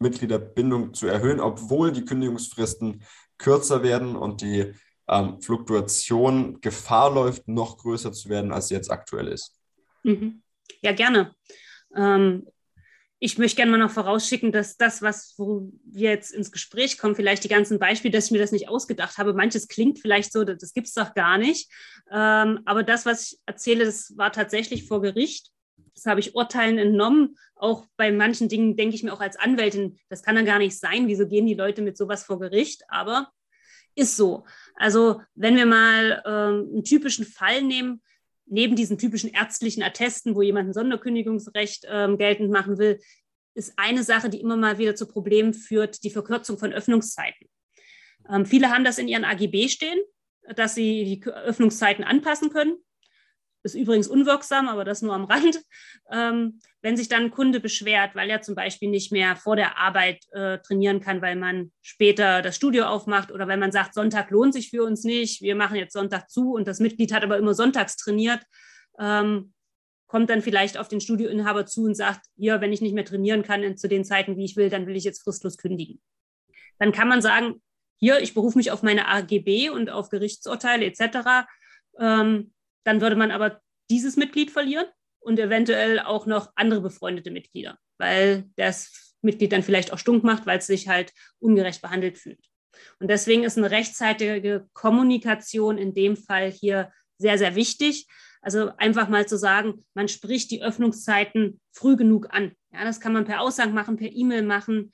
[0.00, 3.02] Mitgliederbindung zu erhöhen, obwohl die Kündigungsfristen
[3.38, 4.74] kürzer werden und die
[5.06, 9.56] ähm, Fluktuation Gefahr läuft, noch größer zu werden, als sie jetzt aktuell ist.
[10.02, 10.42] Mhm.
[10.82, 11.34] Ja, gerne.
[11.94, 12.46] Ähm,
[13.20, 17.16] ich möchte gerne mal noch vorausschicken, dass das, was wo wir jetzt ins Gespräch kommen,
[17.16, 19.34] vielleicht die ganzen Beispiele, dass ich mir das nicht ausgedacht habe.
[19.34, 21.70] Manches klingt vielleicht so, das gibt es doch gar nicht.
[22.12, 25.50] Ähm, aber das, was ich erzähle, das war tatsächlich vor Gericht.
[25.94, 27.36] Das habe ich Urteilen entnommen.
[27.56, 30.78] Auch bei manchen Dingen denke ich mir auch als Anwältin, das kann dann gar nicht
[30.78, 31.08] sein.
[31.08, 32.84] Wieso gehen die Leute mit sowas vor Gericht?
[32.88, 33.32] Aber
[33.96, 34.44] ist so.
[34.76, 38.00] Also wenn wir mal ähm, einen typischen Fall nehmen,
[38.50, 42.98] neben diesen typischen ärztlichen Attesten, wo jemand ein Sonderkündigungsrecht ähm, geltend machen will,
[43.54, 47.48] ist eine Sache, die immer mal wieder zu Problemen führt, die Verkürzung von Öffnungszeiten.
[48.30, 49.98] Ähm, viele haben das in ihren AGB stehen,
[50.54, 52.76] dass sie die Öffnungszeiten anpassen können.
[53.64, 55.60] Ist übrigens unwirksam, aber das nur am Rand.
[56.10, 59.78] Ähm, wenn sich dann ein Kunde beschwert, weil er zum Beispiel nicht mehr vor der
[59.78, 64.30] Arbeit äh, trainieren kann, weil man später das Studio aufmacht oder wenn man sagt, Sonntag
[64.30, 67.36] lohnt sich für uns nicht, wir machen jetzt Sonntag zu und das Mitglied hat aber
[67.36, 68.40] immer sonntags trainiert,
[68.98, 69.52] ähm,
[70.06, 73.42] kommt dann vielleicht auf den Studioinhaber zu und sagt, ja, wenn ich nicht mehr trainieren
[73.42, 76.00] kann zu den Zeiten, wie ich will, dann will ich jetzt fristlos kündigen.
[76.78, 77.60] Dann kann man sagen,
[77.96, 81.48] hier, ich berufe mich auf meine AGB und auf Gerichtsurteile etc.
[81.98, 82.52] Ähm,
[82.84, 83.60] dann würde man aber
[83.90, 84.86] dieses Mitglied verlieren
[85.20, 90.46] und eventuell auch noch andere befreundete Mitglieder, weil das Mitglied dann vielleicht auch stunk macht,
[90.46, 92.40] weil es sich halt ungerecht behandelt fühlt.
[93.00, 98.06] Und deswegen ist eine rechtzeitige Kommunikation in dem Fall hier sehr, sehr wichtig.
[98.40, 102.52] Also einfach mal zu sagen, man spricht die Öffnungszeiten früh genug an.
[102.72, 104.92] Ja, das kann man per Aussage machen, per E-Mail machen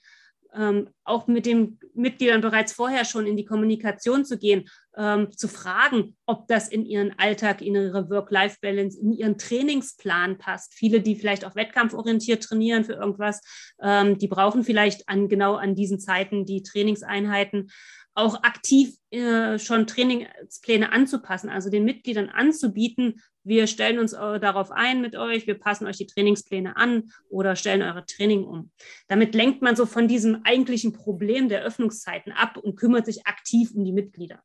[0.56, 5.48] ähm, auch mit den Mitgliedern bereits vorher schon in die Kommunikation zu gehen, ähm, zu
[5.48, 10.74] fragen, ob das in ihren Alltag, in ihre Work-Life-Balance, in ihren Trainingsplan passt.
[10.74, 13.40] Viele, die vielleicht auch wettkampforientiert trainieren für irgendwas,
[13.82, 17.70] ähm, die brauchen vielleicht an, genau an diesen Zeiten die Trainingseinheiten
[18.14, 24.70] auch aktiv äh, schon Trainingspläne anzupassen, also den Mitgliedern anzubieten, wir stellen uns äh, darauf
[24.70, 28.70] ein mit euch, wir passen euch die Trainingspläne an oder stellen eure Training um.
[29.09, 33.72] Damit lenkt man so von diesem eigentlichen Problem der Öffnungszeiten ab und kümmert sich aktiv
[33.74, 34.42] um die Mitglieder.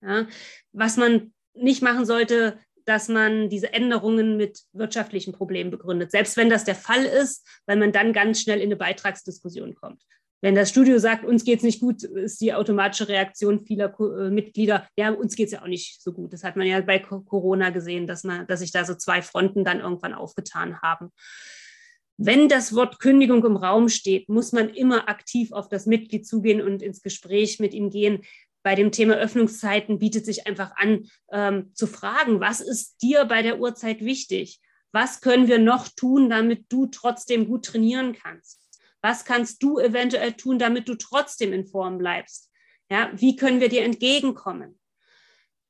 [0.00, 0.26] Ja,
[0.72, 6.50] was man nicht machen sollte, dass man diese Änderungen mit wirtschaftlichen Problemen begründet, selbst wenn
[6.50, 10.02] das der Fall ist, weil man dann ganz schnell in eine Beitragsdiskussion kommt.
[10.44, 14.28] Wenn das Studio sagt, uns geht es nicht gut, ist die automatische Reaktion vieler äh,
[14.28, 16.34] Mitglieder, ja, uns geht es ja auch nicht so gut.
[16.34, 19.64] Das hat man ja bei Corona gesehen, dass, man, dass sich da so zwei Fronten
[19.64, 21.12] dann irgendwann aufgetan haben.
[22.18, 26.60] Wenn das Wort Kündigung im Raum steht, muss man immer aktiv auf das Mitglied zugehen
[26.60, 28.20] und ins Gespräch mit ihm gehen.
[28.62, 33.40] Bei dem Thema Öffnungszeiten bietet sich einfach an, ähm, zu fragen, was ist dir bei
[33.40, 34.60] der Uhrzeit wichtig?
[34.92, 38.63] Was können wir noch tun, damit du trotzdem gut trainieren kannst?
[39.04, 42.50] Was kannst du eventuell tun, damit du trotzdem in Form bleibst?
[42.88, 44.80] Ja, wie können wir dir entgegenkommen?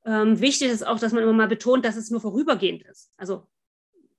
[0.06, 3.12] Ähm, wichtig ist auch, dass man immer mal betont, dass es nur vorübergehend ist.
[3.16, 3.48] Also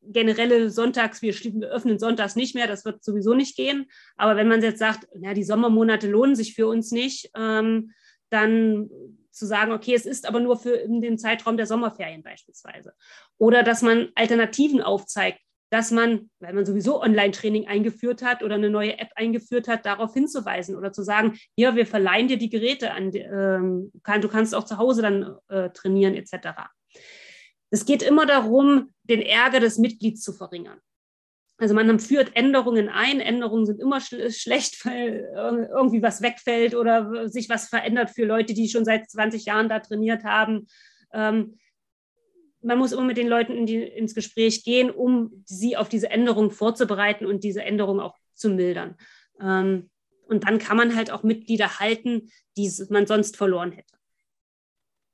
[0.02, 1.34] generelle Sonntags, wir,
[1.72, 3.86] öffnen sonntags nicht mehr, das wird sowieso nicht gehen.
[4.18, 7.94] Aber wenn man jetzt sagt, ja, die Sommermonate lohnen sich für uns nicht, ähm,
[8.30, 8.90] dann
[9.32, 12.94] zu sagen, okay, es ist aber nur für den Zeitraum der Sommerferien beispielsweise.
[13.38, 15.40] Oder dass man Alternativen aufzeigt
[15.76, 20.14] dass man, weil man sowieso Online-Training eingeführt hat oder eine neue App eingeführt hat, darauf
[20.14, 24.56] hinzuweisen oder zu sagen, ja, wir verleihen dir die Geräte an, ähm, kann, du kannst
[24.56, 26.70] auch zu Hause dann äh, trainieren etc.
[27.72, 30.80] Es geht immer darum, den Ärger des Mitglieds zu verringern.
[31.58, 33.20] Also man führt Änderungen ein.
[33.20, 38.54] Änderungen sind immer sch schlecht, weil irgendwie was wegfällt oder sich was verändert für Leute,
[38.54, 40.68] die schon seit 20 Jahren da trainiert haben.
[41.12, 41.58] Ähm,
[42.66, 46.10] man muss immer mit den Leuten in die, ins Gespräch gehen, um sie auf diese
[46.10, 48.96] Änderung vorzubereiten und diese Änderung auch zu mildern.
[49.40, 49.90] Ähm,
[50.28, 53.94] und dann kann man halt auch Mitglieder halten, die man sonst verloren hätte.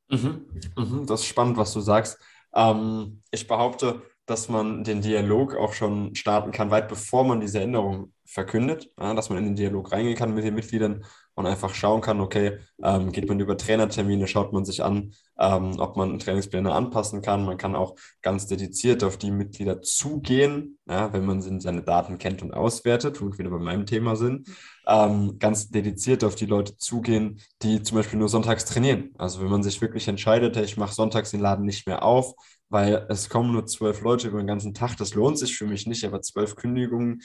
[0.09, 0.45] Mhm.
[0.77, 1.05] Mhm.
[1.05, 2.17] Das ist spannend, was du sagst.
[2.53, 7.59] Ähm, ich behaupte, dass man den Dialog auch schon starten kann, weit bevor man diese
[7.59, 11.03] Änderung verkündet, ja, dass man in den Dialog reingehen kann mit den Mitgliedern
[11.35, 15.79] und einfach schauen kann, okay, ähm, geht man über Trainertermine, schaut man sich an, ähm,
[15.79, 17.45] ob man Trainingspläne anpassen kann.
[17.45, 22.41] Man kann auch ganz dediziert auf die Mitglieder zugehen, ja, wenn man seine Daten kennt
[22.41, 24.49] und auswertet, wo wir wieder bei meinem Thema sind,
[24.87, 29.11] ähm, ganz dediziert auf die Leute zugehen, die zum Beispiel nur sonntags trainieren.
[29.17, 32.33] Also wenn man sich wirklich entscheidet, ich mache sonntags den Laden nicht mehr auf,
[32.69, 35.87] weil es kommen nur zwölf Leute über den ganzen Tag, das lohnt sich für mich
[35.87, 37.21] nicht, aber zwölf Kündigungen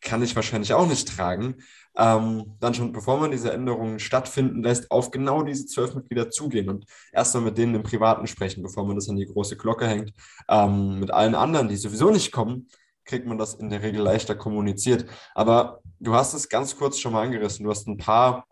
[0.00, 1.56] kann ich wahrscheinlich auch nicht tragen,
[1.96, 6.68] ähm, dann schon, bevor man diese Änderungen stattfinden lässt, auf genau diese zwölf Mitglieder zugehen
[6.68, 10.12] und erstmal mit denen im Privaten sprechen, bevor man das an die große Glocke hängt.
[10.48, 12.68] Ähm, mit allen anderen, die sowieso nicht kommen,
[13.04, 15.06] kriegt man das in der Regel leichter kommuniziert.
[15.34, 17.64] Aber du hast es ganz kurz schon mal angerissen.
[17.64, 18.46] Du hast ein paar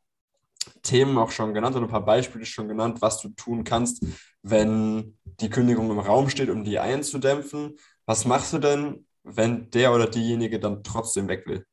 [0.83, 4.05] Themen auch schon genannt und ein paar Beispiele schon genannt, was du tun kannst,
[4.43, 7.77] wenn die Kündigung im Raum steht, um die einzudämpfen.
[8.07, 11.65] Was machst du denn, wenn der oder diejenige dann trotzdem weg will?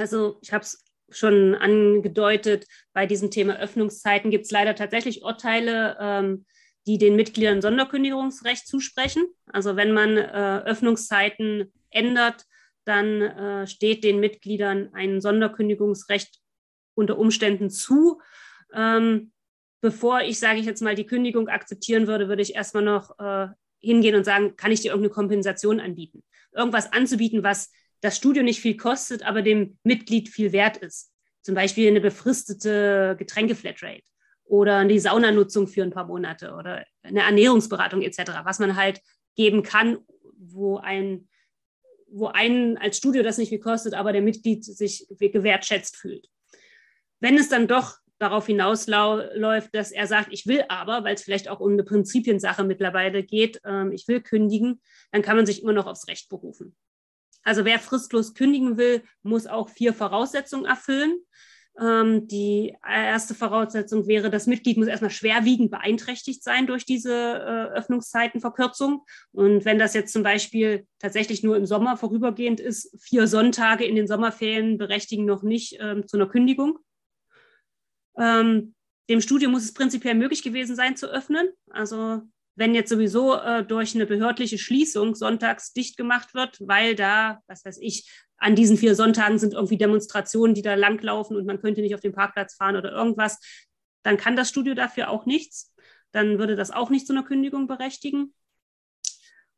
[0.00, 5.96] Also ich habe es schon angedeutet, bei diesem Thema Öffnungszeiten gibt es leider tatsächlich Urteile,
[6.00, 6.46] ähm,
[6.86, 9.24] die den Mitgliedern Sonderkündigungsrecht zusprechen.
[9.46, 12.46] Also wenn man äh, Öffnungszeiten ändert,
[12.84, 16.40] dann äh, steht den Mitgliedern ein Sonderkündigungsrecht
[16.94, 18.20] unter Umständen zu.
[18.72, 19.32] Ähm,
[19.82, 23.48] bevor ich, sage ich jetzt mal, die Kündigung akzeptieren würde, würde ich erstmal noch äh,
[23.80, 26.22] hingehen und sagen, kann ich dir irgendeine Kompensation anbieten?
[26.52, 31.12] Irgendwas anzubieten, was das Studio nicht viel kostet, aber dem Mitglied viel wert ist.
[31.42, 34.02] Zum Beispiel eine befristete Getränkeflatrate
[34.44, 39.00] oder die Saunanutzung für ein paar Monate oder eine Ernährungsberatung etc., was man halt
[39.36, 39.98] geben kann,
[40.36, 41.28] wo ein,
[42.08, 46.28] wo einen als Studio das nicht viel kostet, aber der Mitglied sich gewertschätzt fühlt.
[47.20, 51.48] Wenn es dann doch darauf hinausläuft, dass er sagt, ich will aber, weil es vielleicht
[51.48, 55.72] auch um eine Prinzipiensache mittlerweile geht, ähm, ich will kündigen, dann kann man sich immer
[55.72, 56.76] noch aufs Recht berufen.
[57.42, 61.18] Also wer fristlos kündigen will, muss auch vier Voraussetzungen erfüllen.
[61.78, 67.74] Ähm, die erste Voraussetzung wäre, das Mitglied muss erstmal schwerwiegend beeinträchtigt sein durch diese äh,
[67.74, 69.04] Öffnungszeitenverkürzung.
[69.32, 73.94] Und wenn das jetzt zum Beispiel tatsächlich nur im Sommer vorübergehend ist, vier Sonntage in
[73.94, 76.78] den Sommerferien berechtigen noch nicht ähm, zu einer Kündigung.
[78.18, 78.74] Ähm,
[79.08, 81.48] dem Studio muss es prinzipiell möglich gewesen sein zu öffnen.
[81.70, 82.22] Also
[82.60, 87.64] wenn jetzt sowieso äh, durch eine behördliche Schließung sonntags dicht gemacht wird, weil da, was
[87.64, 91.80] weiß ich, an diesen vier Sonntagen sind irgendwie Demonstrationen, die da langlaufen und man könnte
[91.80, 93.40] nicht auf den Parkplatz fahren oder irgendwas,
[94.02, 95.74] dann kann das Studio dafür auch nichts.
[96.12, 98.34] Dann würde das auch nicht zu einer Kündigung berechtigen.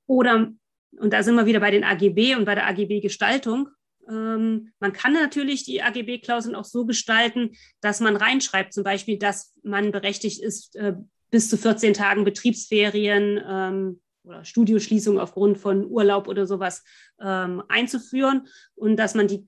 [0.06, 0.52] Oder,
[0.96, 3.68] und da sind wir wieder bei den AGB und bei der AGB-Gestaltung,
[4.08, 9.54] ähm, man kann natürlich die AGB-Klauseln auch so gestalten, dass man reinschreibt, zum Beispiel, dass
[9.64, 10.94] man berechtigt ist, äh,
[11.32, 16.84] bis zu 14 Tagen Betriebsferien ähm, oder Studioschließung aufgrund von Urlaub oder sowas
[17.20, 19.44] ähm, einzuführen und dass man die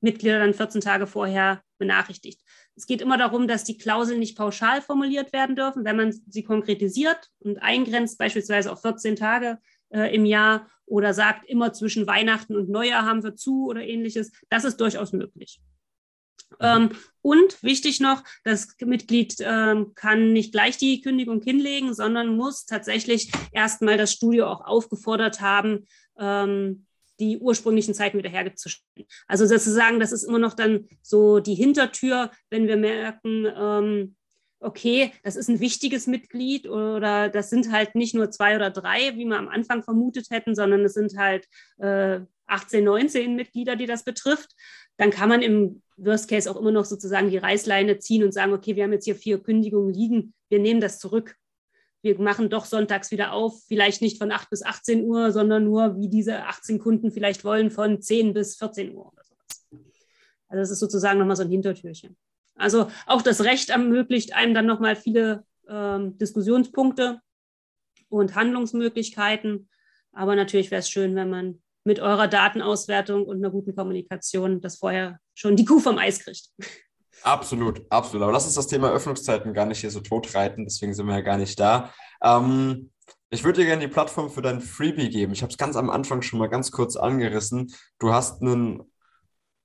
[0.00, 2.40] Mitglieder dann 14 Tage vorher benachrichtigt.
[2.74, 5.84] Es geht immer darum, dass die Klauseln nicht pauschal formuliert werden dürfen.
[5.84, 9.58] Wenn man sie konkretisiert und eingrenzt, beispielsweise auf 14 Tage
[9.90, 14.32] äh, im Jahr oder sagt, immer zwischen Weihnachten und Neujahr haben wir zu oder ähnliches.
[14.48, 15.60] Das ist durchaus möglich.
[16.60, 22.66] Ähm, und wichtig noch, das Mitglied ähm, kann nicht gleich die Kündigung hinlegen, sondern muss
[22.66, 25.86] tatsächlich erstmal das Studio auch aufgefordert haben,
[26.18, 26.86] ähm,
[27.20, 29.06] die ursprünglichen Zeiten wieder herzustellen.
[29.28, 34.16] Also sozusagen, das ist immer noch dann so die Hintertür, wenn wir merken, ähm,
[34.62, 39.16] okay, das ist ein wichtiges Mitglied oder das sind halt nicht nur zwei oder drei,
[39.16, 41.46] wie wir am Anfang vermutet hätten, sondern es sind halt
[41.78, 42.20] äh,
[42.52, 44.54] 18, 19 Mitglieder, die das betrifft,
[44.96, 48.52] dann kann man im Worst Case auch immer noch sozusagen die Reißleine ziehen und sagen,
[48.52, 51.36] okay, wir haben jetzt hier vier Kündigungen liegen, wir nehmen das zurück.
[52.02, 55.96] Wir machen doch sonntags wieder auf, vielleicht nicht von 8 bis 18 Uhr, sondern nur,
[55.96, 59.66] wie diese 18 Kunden vielleicht wollen, von 10 bis 14 Uhr oder sowas.
[60.48, 62.16] Also das ist sozusagen nochmal so ein Hintertürchen.
[62.56, 67.20] Also auch das Recht ermöglicht einem dann nochmal viele ähm, Diskussionspunkte
[68.08, 69.68] und Handlungsmöglichkeiten.
[70.12, 74.76] Aber natürlich wäre es schön, wenn man mit eurer Datenauswertung und einer guten Kommunikation das
[74.78, 76.48] vorher schon die Kuh vom Eis kriegt.
[77.22, 78.22] Absolut, absolut.
[78.22, 81.20] Aber lass uns das Thema Öffnungszeiten gar nicht hier so totreiten, deswegen sind wir ja
[81.20, 81.92] gar nicht da.
[82.22, 82.90] Ähm,
[83.30, 85.32] ich würde dir gerne die Plattform für dein Freebie geben.
[85.32, 87.72] Ich habe es ganz am Anfang schon mal ganz kurz angerissen.
[87.98, 88.82] Du hast einen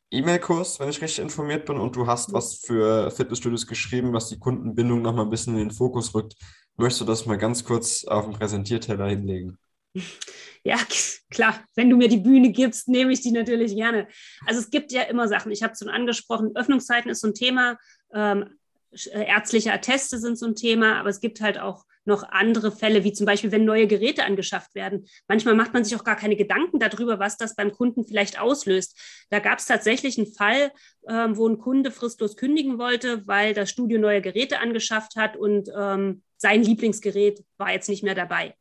[0.09, 4.39] E-Mail-Kurs, wenn ich richtig informiert bin, und du hast was für Fitnessstudios geschrieben, was die
[4.39, 6.35] Kundenbindung nochmal ein bisschen in den Fokus rückt.
[6.77, 9.57] möchtest du das mal ganz kurz auf den Präsentierteller hinlegen?
[10.67, 10.77] Ja,
[11.31, 14.09] klar, wenn du mir die Bühne gibst, nehme ich die natürlich gerne.
[14.45, 15.49] Also es gibt ja immer Sachen.
[15.53, 17.77] Ich habe es schon angesprochen, Öffnungszeiten ist so ein Thema,
[18.13, 18.49] ähm,
[18.91, 23.05] äh, ärztliche Atteste sind so ein Thema, aber es gibt halt auch noch andere Fälle,
[23.05, 25.07] wie zum Beispiel, wenn neue Geräte angeschafft werden.
[25.29, 28.97] Manchmal macht man sich auch gar keine Gedanken darüber, was das beim Kunden vielleicht auslöst.
[29.29, 30.73] Da gab es tatsächlich einen Fall,
[31.07, 35.69] ähm, wo ein Kunde fristlos kündigen wollte, weil das Studio neue Geräte angeschafft hat und
[35.77, 38.53] ähm, sein Lieblingsgerät war jetzt nicht mehr dabei.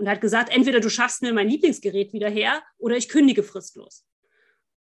[0.00, 4.06] Und hat gesagt, entweder du schaffst mir mein Lieblingsgerät wieder her oder ich kündige fristlos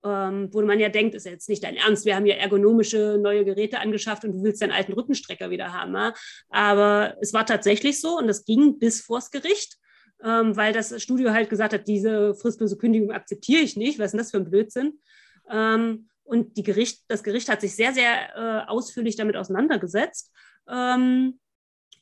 [0.04, 3.44] ähm, wo man ja denkt, ist jetzt nicht dein Ernst, wir haben ja ergonomische neue
[3.44, 5.94] Geräte angeschafft und du willst deinen alten Rückenstrecker wieder haben.
[5.94, 6.14] Ja?
[6.50, 9.76] Aber es war tatsächlich so und das ging bis vors Gericht,
[10.22, 14.12] ähm, weil das Studio halt gesagt hat, diese fristlose Kündigung akzeptiere ich nicht, was ist
[14.12, 15.00] denn das für ein Blödsinn?
[15.50, 20.30] Ähm, und die Gericht, das Gericht hat sich sehr, sehr äh, ausführlich damit auseinandergesetzt
[20.68, 21.40] ähm,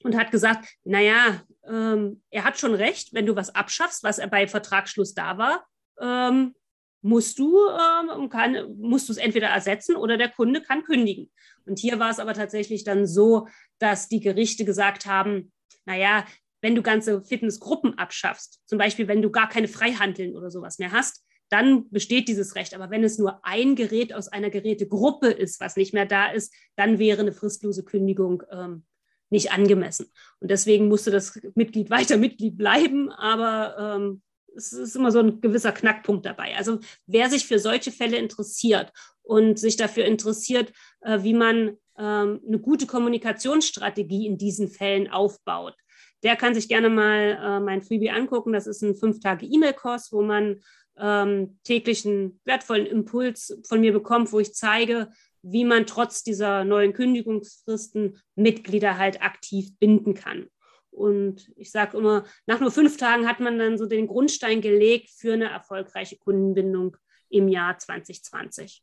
[0.03, 4.47] und hat gesagt, naja, ähm, er hat schon recht, wenn du was abschaffst, was bei
[4.47, 5.67] Vertragsschluss da war,
[6.01, 6.55] ähm,
[7.03, 11.31] musst du ähm, kann, musst du es entweder ersetzen oder der Kunde kann kündigen.
[11.65, 13.49] Und hier war es aber tatsächlich dann so,
[13.79, 15.53] dass die Gerichte gesagt haben,
[15.85, 16.25] naja,
[16.63, 20.93] wenn du ganze Fitnessgruppen abschaffst, zum Beispiel wenn du gar keine Freihandeln oder sowas mehr
[20.93, 22.75] hast, dann besteht dieses Recht.
[22.75, 26.53] Aber wenn es nur ein Gerät aus einer Gerätegruppe ist, was nicht mehr da ist,
[26.75, 28.85] dann wäre eine fristlose Kündigung ähm,
[29.31, 30.07] nicht angemessen.
[30.41, 34.23] Und deswegen musste das Mitglied weiter Mitglied bleiben, aber ähm,
[34.57, 36.57] es ist immer so ein gewisser Knackpunkt dabei.
[36.57, 42.41] Also wer sich für solche Fälle interessiert und sich dafür interessiert, äh, wie man ähm,
[42.47, 45.75] eine gute Kommunikationsstrategie in diesen Fällen aufbaut,
[46.23, 48.53] der kann sich gerne mal äh, mein Freebie angucken.
[48.53, 50.61] Das ist ein fünf Tage E-Mail-Kurs, wo man
[50.99, 55.11] ähm, täglich einen wertvollen Impuls von mir bekommt, wo ich zeige,
[55.49, 60.49] wie man trotz dieser neuen Kündigungsfristen Mitglieder halt aktiv binden kann.
[60.91, 65.11] Und ich sage immer, nach nur fünf Tagen hat man dann so den Grundstein gelegt
[65.11, 66.97] für eine erfolgreiche Kundenbindung
[67.29, 68.83] im Jahr 2020.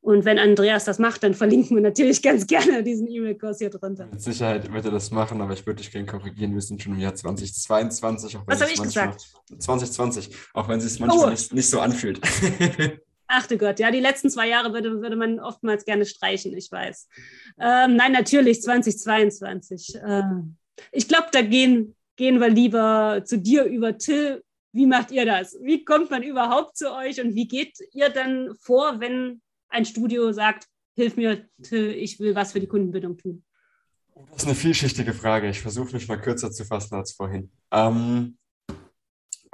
[0.00, 4.06] Und wenn Andreas das macht, dann verlinken wir natürlich ganz gerne diesen E-Mail-Kurs hier drunter.
[4.06, 6.54] Mit Sicherheit wird er das machen, aber ich würde dich gerne korrigieren.
[6.54, 8.38] Wir sind schon im Jahr 2022.
[8.46, 9.26] Was habe ich gesagt?
[9.58, 11.30] 2020, auch wenn es sich manchmal oh.
[11.30, 12.20] nicht, nicht so anfühlt.
[13.36, 16.70] Ach du Gott, ja, die letzten zwei Jahre würde, würde man oftmals gerne streichen, ich
[16.70, 17.08] weiß.
[17.58, 19.98] Ähm, nein, natürlich 2022.
[20.06, 20.56] Ähm,
[20.92, 24.44] ich glaube, da gehen, gehen wir lieber zu dir über Till.
[24.70, 25.58] Wie macht ihr das?
[25.60, 30.30] Wie kommt man überhaupt zu euch und wie geht ihr dann vor, wenn ein Studio
[30.32, 33.44] sagt, hilf mir, Till, ich will was für die Kundenbindung tun?
[34.30, 35.48] Das ist eine vielschichtige Frage.
[35.48, 37.50] Ich versuche mich mal kürzer zu fassen als vorhin.
[37.72, 38.38] Ähm,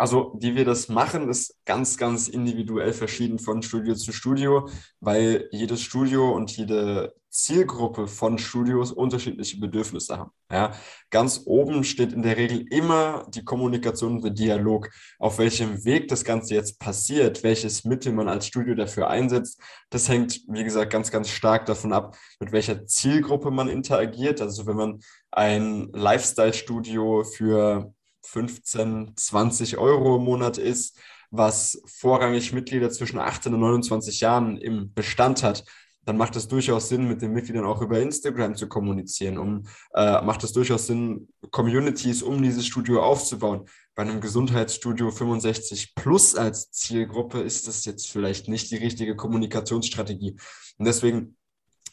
[0.01, 4.67] also, wie wir das machen, ist ganz, ganz individuell verschieden von Studio zu Studio,
[4.99, 10.31] weil jedes Studio und jede Zielgruppe von Studios unterschiedliche Bedürfnisse haben.
[10.51, 10.73] Ja,
[11.11, 14.89] ganz oben steht in der Regel immer die Kommunikation und der Dialog.
[15.19, 19.61] Auf welchem Weg das Ganze jetzt passiert, welches Mittel man als Studio dafür einsetzt,
[19.91, 24.41] das hängt, wie gesagt, ganz, ganz stark davon ab, mit welcher Zielgruppe man interagiert.
[24.41, 30.99] Also wenn man ein Lifestyle-Studio für 15, 20 Euro im Monat ist,
[31.31, 35.65] was vorrangig Mitglieder zwischen 18 und 29 Jahren im Bestand hat,
[36.05, 39.39] dann macht es durchaus Sinn, mit den Mitgliedern auch über Instagram zu kommunizieren.
[39.39, 43.67] Um, äh, macht es durchaus Sinn, Communities um dieses Studio aufzubauen.
[43.95, 50.37] Bei einem Gesundheitsstudio 65 plus als Zielgruppe ist das jetzt vielleicht nicht die richtige Kommunikationsstrategie.
[50.79, 51.37] Und deswegen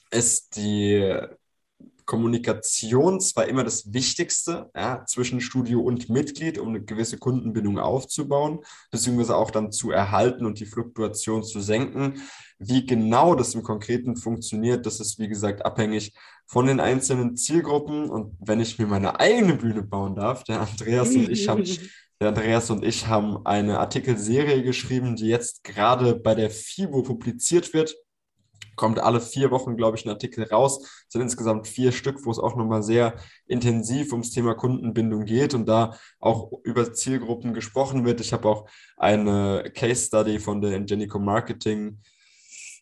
[0.10, 1.20] ist die
[2.08, 8.62] Kommunikation zwar immer das Wichtigste ja, zwischen Studio und Mitglied, um eine gewisse Kundenbindung aufzubauen,
[8.90, 12.22] beziehungsweise auch dann zu erhalten und die Fluktuation zu senken.
[12.58, 16.14] Wie genau das im Konkreten funktioniert, das ist wie gesagt abhängig
[16.48, 18.10] von den einzelnen Zielgruppen.
[18.10, 21.64] Und wenn ich mir meine eigene Bühne bauen darf, der Andreas und ich haben
[22.22, 27.74] der Andreas und ich haben eine Artikelserie geschrieben, die jetzt gerade bei der FIBO publiziert
[27.74, 27.96] wird
[28.78, 30.80] kommt alle vier Wochen, glaube ich, ein Artikel raus.
[30.82, 33.16] Es sind insgesamt vier Stück, wo es auch nochmal sehr
[33.48, 38.22] intensiv ums Thema Kundenbindung geht und da auch über Zielgruppen gesprochen wird.
[38.22, 42.00] Ich habe auch eine Case Study von der Ingenico Marketing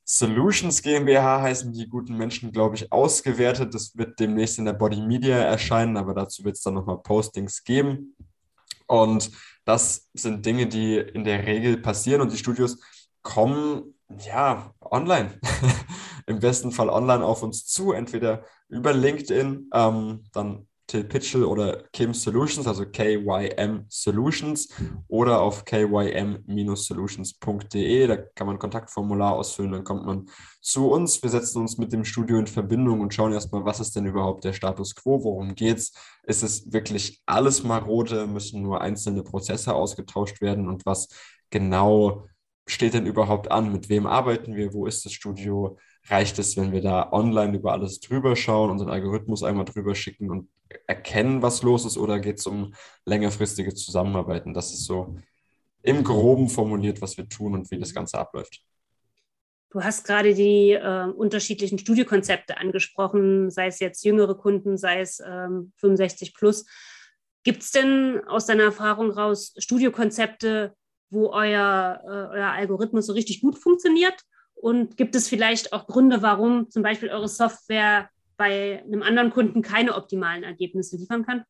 [0.08, 3.74] Solutions GmbH heißen die guten Menschen, glaube ich, ausgewertet.
[3.74, 7.64] Das wird demnächst in der Body Media erscheinen, aber dazu wird es dann nochmal Postings
[7.64, 8.16] geben.
[8.86, 9.32] Und
[9.66, 12.78] das sind Dinge, die in der Regel passieren und die Studios
[13.24, 13.95] kommen
[14.26, 15.40] ja, online.
[16.28, 21.84] Im besten Fall online auf uns zu, entweder über LinkedIn, ähm, dann Till Pitchell oder
[21.94, 24.70] Kim Solutions, also KYM Solutions
[25.08, 28.08] oder auf kym-solutions.de.
[28.08, 30.30] Da kann man ein Kontaktformular ausfüllen, dann kommt man
[30.62, 31.24] zu uns.
[31.24, 34.44] Wir setzen uns mit dem Studio in Verbindung und schauen erstmal, was ist denn überhaupt
[34.44, 35.92] der Status quo, worum geht's?
[36.24, 38.28] Ist es wirklich alles marode?
[38.28, 41.10] Müssen nur einzelne Prozesse ausgetauscht werden und was
[41.50, 42.28] genau
[42.68, 43.72] steht denn überhaupt an?
[43.72, 44.74] Mit wem arbeiten wir?
[44.74, 45.78] Wo ist das Studio?
[46.08, 50.30] Reicht es, wenn wir da online über alles drüber schauen, unseren Algorithmus einmal drüber schicken
[50.30, 50.50] und
[50.88, 52.74] erkennen, was los ist, oder geht es um
[53.06, 54.54] längerfristige Zusammenarbeiten?
[54.54, 55.18] Das ist so
[55.82, 58.62] im Groben formuliert, was wir tun und wie das Ganze abläuft.
[59.70, 65.20] Du hast gerade die äh, unterschiedlichen Studiokonzepte angesprochen, sei es jetzt jüngere Kunden, sei es
[65.20, 66.66] ähm, 65 plus.
[67.44, 70.74] Gibt es denn aus deiner Erfahrung raus Studiokonzepte,
[71.16, 74.16] wo euer, äh, euer Algorithmus so richtig gut funktioniert?
[74.54, 79.62] Und gibt es vielleicht auch Gründe, warum zum Beispiel eure Software bei einem anderen Kunden
[79.62, 81.44] keine optimalen Ergebnisse liefern kann?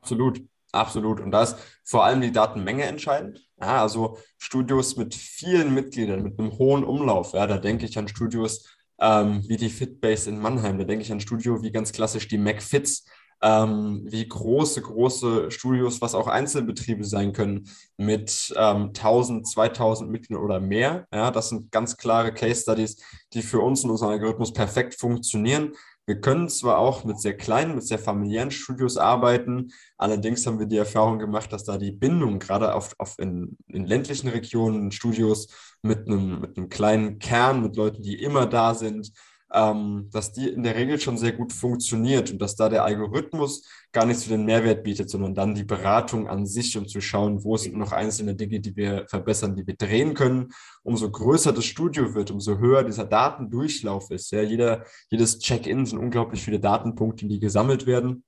[0.00, 0.40] Absolut,
[0.72, 1.20] absolut.
[1.20, 3.46] Und da ist vor allem die Datenmenge entscheidend.
[3.60, 7.32] Ja, also Studios mit vielen Mitgliedern, mit einem hohen Umlauf.
[7.32, 8.68] Ja, da denke ich an Studios
[9.00, 10.78] ähm, wie die Fitbase in Mannheim.
[10.78, 13.04] Da denke ich an Studio wie ganz klassisch die MacFits
[13.42, 20.42] ähm, wie große, große Studios, was auch Einzelbetriebe sein können, mit ähm, 1000, 2000 Mitgliedern
[20.42, 21.06] oder mehr.
[21.12, 22.96] Ja, das sind ganz klare Case Studies,
[23.32, 25.72] die für uns und unseren Algorithmus perfekt funktionieren.
[26.06, 30.66] Wir können zwar auch mit sehr kleinen, mit sehr familiären Studios arbeiten, allerdings haben wir
[30.66, 35.46] die Erfahrung gemacht, dass da die Bindung gerade auf, auf in, in ländlichen Regionen, Studios
[35.80, 39.12] mit einem, mit einem kleinen Kern, mit Leuten, die immer da sind,
[39.52, 43.68] ähm, dass die in der Regel schon sehr gut funktioniert und dass da der Algorithmus
[43.92, 47.44] gar nicht so den Mehrwert bietet, sondern dann die Beratung an sich, um zu schauen,
[47.44, 50.52] wo sind noch einzelne Dinge, die wir verbessern, die wir drehen können.
[50.82, 54.32] Umso größer das Studio wird, umso höher dieser Datendurchlauf ist.
[54.32, 58.24] Ja, jeder, jedes Check-in sind unglaublich viele Datenpunkte, die gesammelt werden.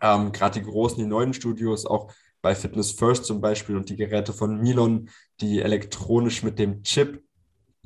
[0.00, 3.96] Ähm, Gerade die großen, die neuen Studios, auch bei Fitness First zum Beispiel und die
[3.96, 7.22] Geräte von Milon, die elektronisch mit dem Chip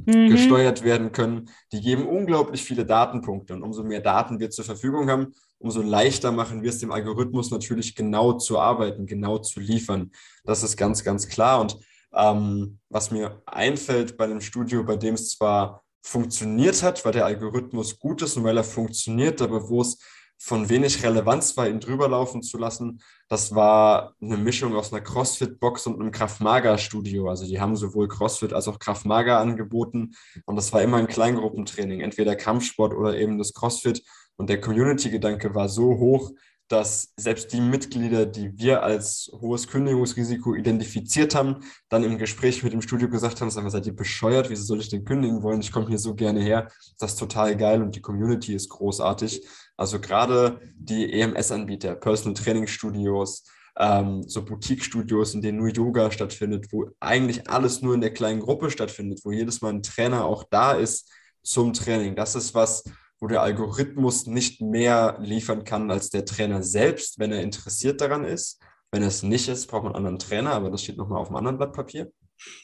[0.07, 0.30] mhm.
[0.30, 1.50] gesteuert werden können.
[1.72, 6.32] Die geben unglaublich viele Datenpunkte und umso mehr Daten wir zur Verfügung haben, umso leichter
[6.32, 10.11] machen wir es dem Algorithmus natürlich genau zu arbeiten, genau zu liefern.
[10.44, 11.61] Das ist ganz, ganz klar.
[11.61, 11.78] Und
[12.14, 17.26] ähm, was mir einfällt bei einem Studio, bei dem es zwar funktioniert hat, weil der
[17.26, 19.98] Algorithmus gut ist und weil er funktioniert, aber wo es
[20.45, 23.01] von wenig Relevanz war, ihn drüber laufen zu lassen.
[23.28, 27.28] Das war eine Mischung aus einer CrossFit-Box und einem Kraft-Maga-Studio.
[27.28, 30.14] Also die haben sowohl CrossFit als auch Kraft-Maga angeboten
[30.45, 34.03] und das war immer ein Kleingruppentraining, entweder Kampfsport oder eben das CrossFit.
[34.34, 36.32] Und der Community-Gedanke war so hoch,
[36.66, 42.72] dass selbst die Mitglieder, die wir als hohes Kündigungsrisiko identifiziert haben, dann im Gespräch mit
[42.72, 45.61] dem Studio gesagt haben, sagen wir, seid ihr bescheuert, wieso soll ich denn kündigen wollen?
[45.61, 46.68] Ich komme hier so gerne her,
[46.99, 49.47] das ist total geil und die Community ist großartig.
[49.77, 53.45] Also gerade die EMS-Anbieter, Personal Training Studios,
[53.79, 58.41] ähm, so Boutique-Studios, in denen nur Yoga stattfindet, wo eigentlich alles nur in der kleinen
[58.41, 61.11] Gruppe stattfindet, wo jedes Mal ein Trainer auch da ist
[61.43, 62.14] zum Training.
[62.14, 62.85] Das ist was,
[63.18, 68.25] wo der Algorithmus nicht mehr liefern kann als der Trainer selbst, wenn er interessiert daran
[68.25, 68.61] ist.
[68.91, 71.29] Wenn er es nicht ist, braucht man einen anderen Trainer, aber das steht nochmal auf
[71.29, 72.12] einem anderen Blatt Papier.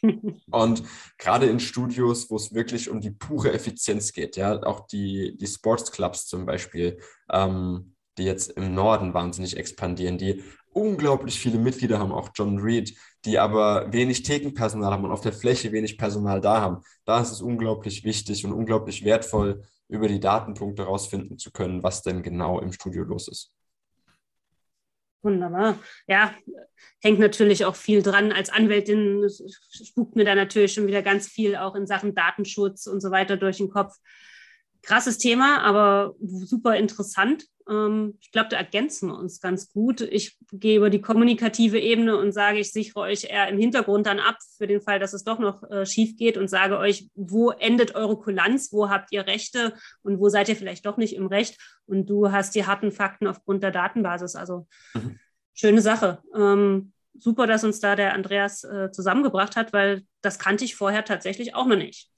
[0.50, 0.82] und
[1.18, 5.46] gerade in Studios, wo es wirklich um die pure Effizienz geht, ja, auch die, die
[5.46, 6.98] Sportsclubs zum Beispiel,
[7.30, 12.96] ähm, die jetzt im Norden wahnsinnig expandieren, die unglaublich viele Mitglieder haben, auch John Reed,
[13.24, 16.82] die aber wenig Thekenpersonal haben und auf der Fläche wenig Personal da haben.
[17.04, 22.02] Da ist es unglaublich wichtig und unglaublich wertvoll, über die Datenpunkte herausfinden zu können, was
[22.02, 23.52] denn genau im Studio los ist.
[25.22, 25.78] Wunderbar.
[26.06, 26.32] Ja,
[27.02, 28.30] hängt natürlich auch viel dran.
[28.30, 29.28] Als Anwältin
[29.70, 33.36] spukt mir da natürlich schon wieder ganz viel auch in Sachen Datenschutz und so weiter
[33.36, 33.94] durch den Kopf
[34.82, 37.44] krasses Thema, aber super interessant.
[37.68, 40.00] Ähm, ich glaube, da ergänzen wir uns ganz gut.
[40.00, 44.20] Ich gehe über die kommunikative Ebene und sage, ich sichere euch eher im Hintergrund dann
[44.20, 47.50] ab, für den Fall, dass es doch noch äh, schief geht und sage euch, wo
[47.50, 51.26] endet eure Kulanz, wo habt ihr Rechte und wo seid ihr vielleicht doch nicht im
[51.26, 51.58] Recht.
[51.86, 54.34] Und du hast die harten Fakten aufgrund der Datenbasis.
[54.34, 55.18] Also mhm.
[55.54, 56.22] schöne Sache.
[56.34, 61.04] Ähm, super, dass uns da der Andreas äh, zusammengebracht hat, weil das kannte ich vorher
[61.04, 62.10] tatsächlich auch noch nicht.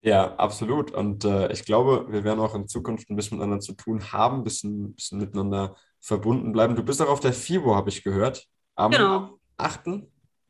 [0.00, 0.92] Ja, absolut.
[0.92, 4.38] Und äh, ich glaube, wir werden auch in Zukunft ein bisschen miteinander zu tun haben,
[4.38, 6.76] ein bisschen, bisschen miteinander verbunden bleiben.
[6.76, 8.46] Du bist auch auf der FIBO, habe ich gehört.
[8.76, 9.38] Am genau.
[9.56, 9.86] 8.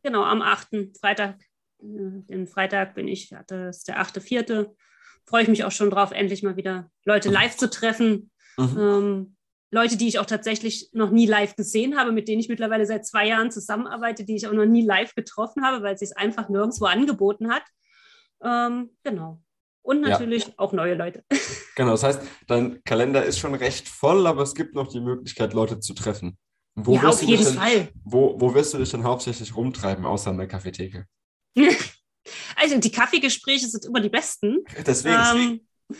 [0.02, 0.68] Genau, am 8.
[1.00, 1.40] Freitag.
[1.80, 4.70] Äh, den Freitag bin ich, das ist der 8.4.
[5.24, 8.30] Freue ich mich auch schon drauf, endlich mal wieder Leute live zu treffen.
[8.58, 8.78] Mhm.
[8.78, 9.36] Ähm,
[9.70, 13.06] Leute, die ich auch tatsächlich noch nie live gesehen habe, mit denen ich mittlerweile seit
[13.06, 16.48] zwei Jahren zusammenarbeite, die ich auch noch nie live getroffen habe, weil es sich einfach
[16.48, 17.62] nirgendwo angeboten hat.
[18.42, 19.42] Ähm, genau.
[19.82, 20.52] Und natürlich ja.
[20.56, 21.24] auch neue Leute.
[21.76, 25.52] Genau, das heißt, dein Kalender ist schon recht voll, aber es gibt noch die Möglichkeit,
[25.52, 26.36] Leute zu treffen.
[26.74, 27.88] Wo ja, auf jeden denn, Fall.
[28.02, 31.06] Wo, wo wirst du dich denn hauptsächlich rumtreiben, außer in der Cafetheke?
[32.56, 34.58] Also die Kaffeegespräche sind immer die besten.
[34.86, 35.16] Deswegen.
[35.16, 35.96] Ähm,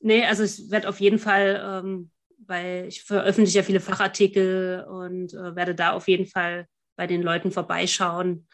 [0.00, 2.10] nee, also ich werde auf jeden Fall, ähm,
[2.46, 6.66] weil ich veröffentliche ja viele Fachartikel und äh, werde da auf jeden Fall
[6.96, 8.48] bei den Leuten vorbeischauen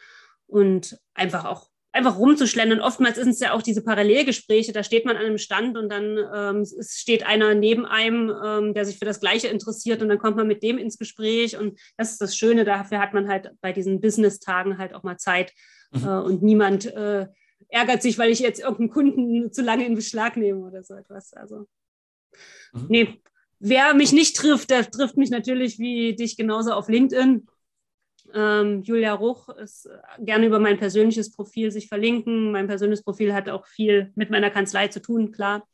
[0.46, 2.80] und einfach auch einfach rumzuschlendern.
[2.80, 6.18] Oftmals sind es ja auch diese Parallelgespräche, da steht man an einem Stand und dann
[6.34, 10.18] ähm, es steht einer neben einem, ähm, der sich für das Gleiche interessiert und dann
[10.18, 13.50] kommt man mit dem ins Gespräch und das ist das Schöne, dafür hat man halt
[13.60, 15.52] bei diesen Business-Tagen halt auch mal Zeit
[15.92, 16.04] mhm.
[16.04, 17.26] äh, und niemand äh,
[17.68, 21.32] ärgert sich, weil ich jetzt irgendeinen Kunden zu lange in Beschlag nehme oder so etwas.
[21.32, 21.66] Also,
[22.72, 22.86] mhm.
[22.88, 23.14] nee,
[23.58, 27.46] wer mich nicht trifft, der trifft mich natürlich wie dich genauso auf LinkedIn.
[28.34, 32.52] Ähm, Julia Ruch ist äh, gerne über mein persönliches Profil sich verlinken.
[32.52, 35.66] Mein persönliches Profil hat auch viel mit meiner Kanzlei zu tun, klar.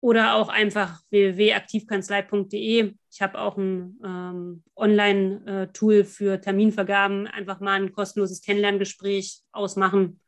[0.00, 2.94] Oder auch einfach www.aktivkanzlei.de.
[3.10, 7.26] Ich habe auch ein ähm, Online-Tool äh, für Terminvergaben.
[7.26, 10.20] Einfach mal ein kostenloses Kennenlerngespräch ausmachen.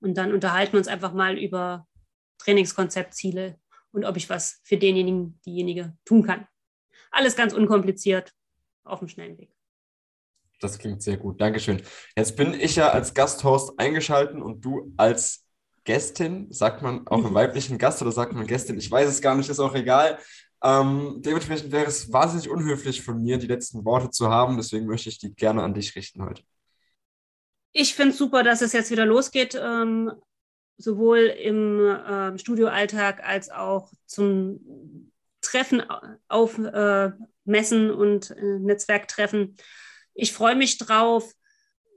[0.00, 1.86] Und dann unterhalten wir uns einfach mal über
[2.38, 3.56] Trainingskonzeptziele
[3.92, 6.46] und ob ich was für denjenigen, diejenige tun kann.
[7.10, 8.32] Alles ganz unkompliziert,
[8.82, 9.53] auf dem schnellen Weg.
[10.60, 11.40] Das klingt sehr gut.
[11.40, 11.82] Dankeschön.
[12.16, 15.44] Jetzt bin ich ja als Gasthost eingeschalten und du als
[15.84, 18.78] Gästin, sagt man auch im weiblichen Gast oder sagt man Gästin?
[18.78, 20.18] Ich weiß es gar nicht, ist auch egal.
[20.62, 24.56] Ähm, dementsprechend wäre es wahnsinnig unhöflich von mir, die letzten Worte zu haben.
[24.56, 26.42] Deswegen möchte ich die gerne an dich richten heute.
[27.72, 30.10] Ich finde es super, dass es jetzt wieder losgeht, ähm,
[30.78, 35.10] sowohl im äh, Studioalltag als auch zum
[35.42, 35.82] Treffen
[36.28, 37.10] auf äh,
[37.44, 39.56] Messen und äh, Netzwerktreffen.
[40.14, 41.32] Ich freue mich drauf.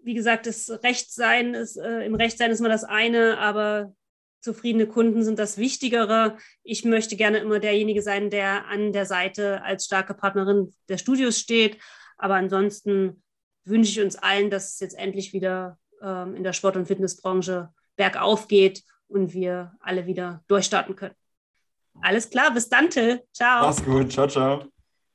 [0.03, 3.93] Wie gesagt, das Rechtsein ist, äh, im Rechtsein ist immer das eine, aber
[4.41, 6.37] zufriedene Kunden sind das Wichtigere.
[6.63, 11.39] Ich möchte gerne immer derjenige sein, der an der Seite als starke Partnerin der Studios
[11.39, 11.77] steht.
[12.17, 13.23] Aber ansonsten
[13.65, 17.69] wünsche ich uns allen, dass es jetzt endlich wieder ähm, in der Sport- und Fitnessbranche
[17.95, 21.15] bergauf geht und wir alle wieder durchstarten können.
[22.01, 23.23] Alles klar, bis dann, Till.
[23.33, 23.65] Ciao.
[23.65, 24.11] Mach's gut.
[24.11, 24.76] Ciao, ciao.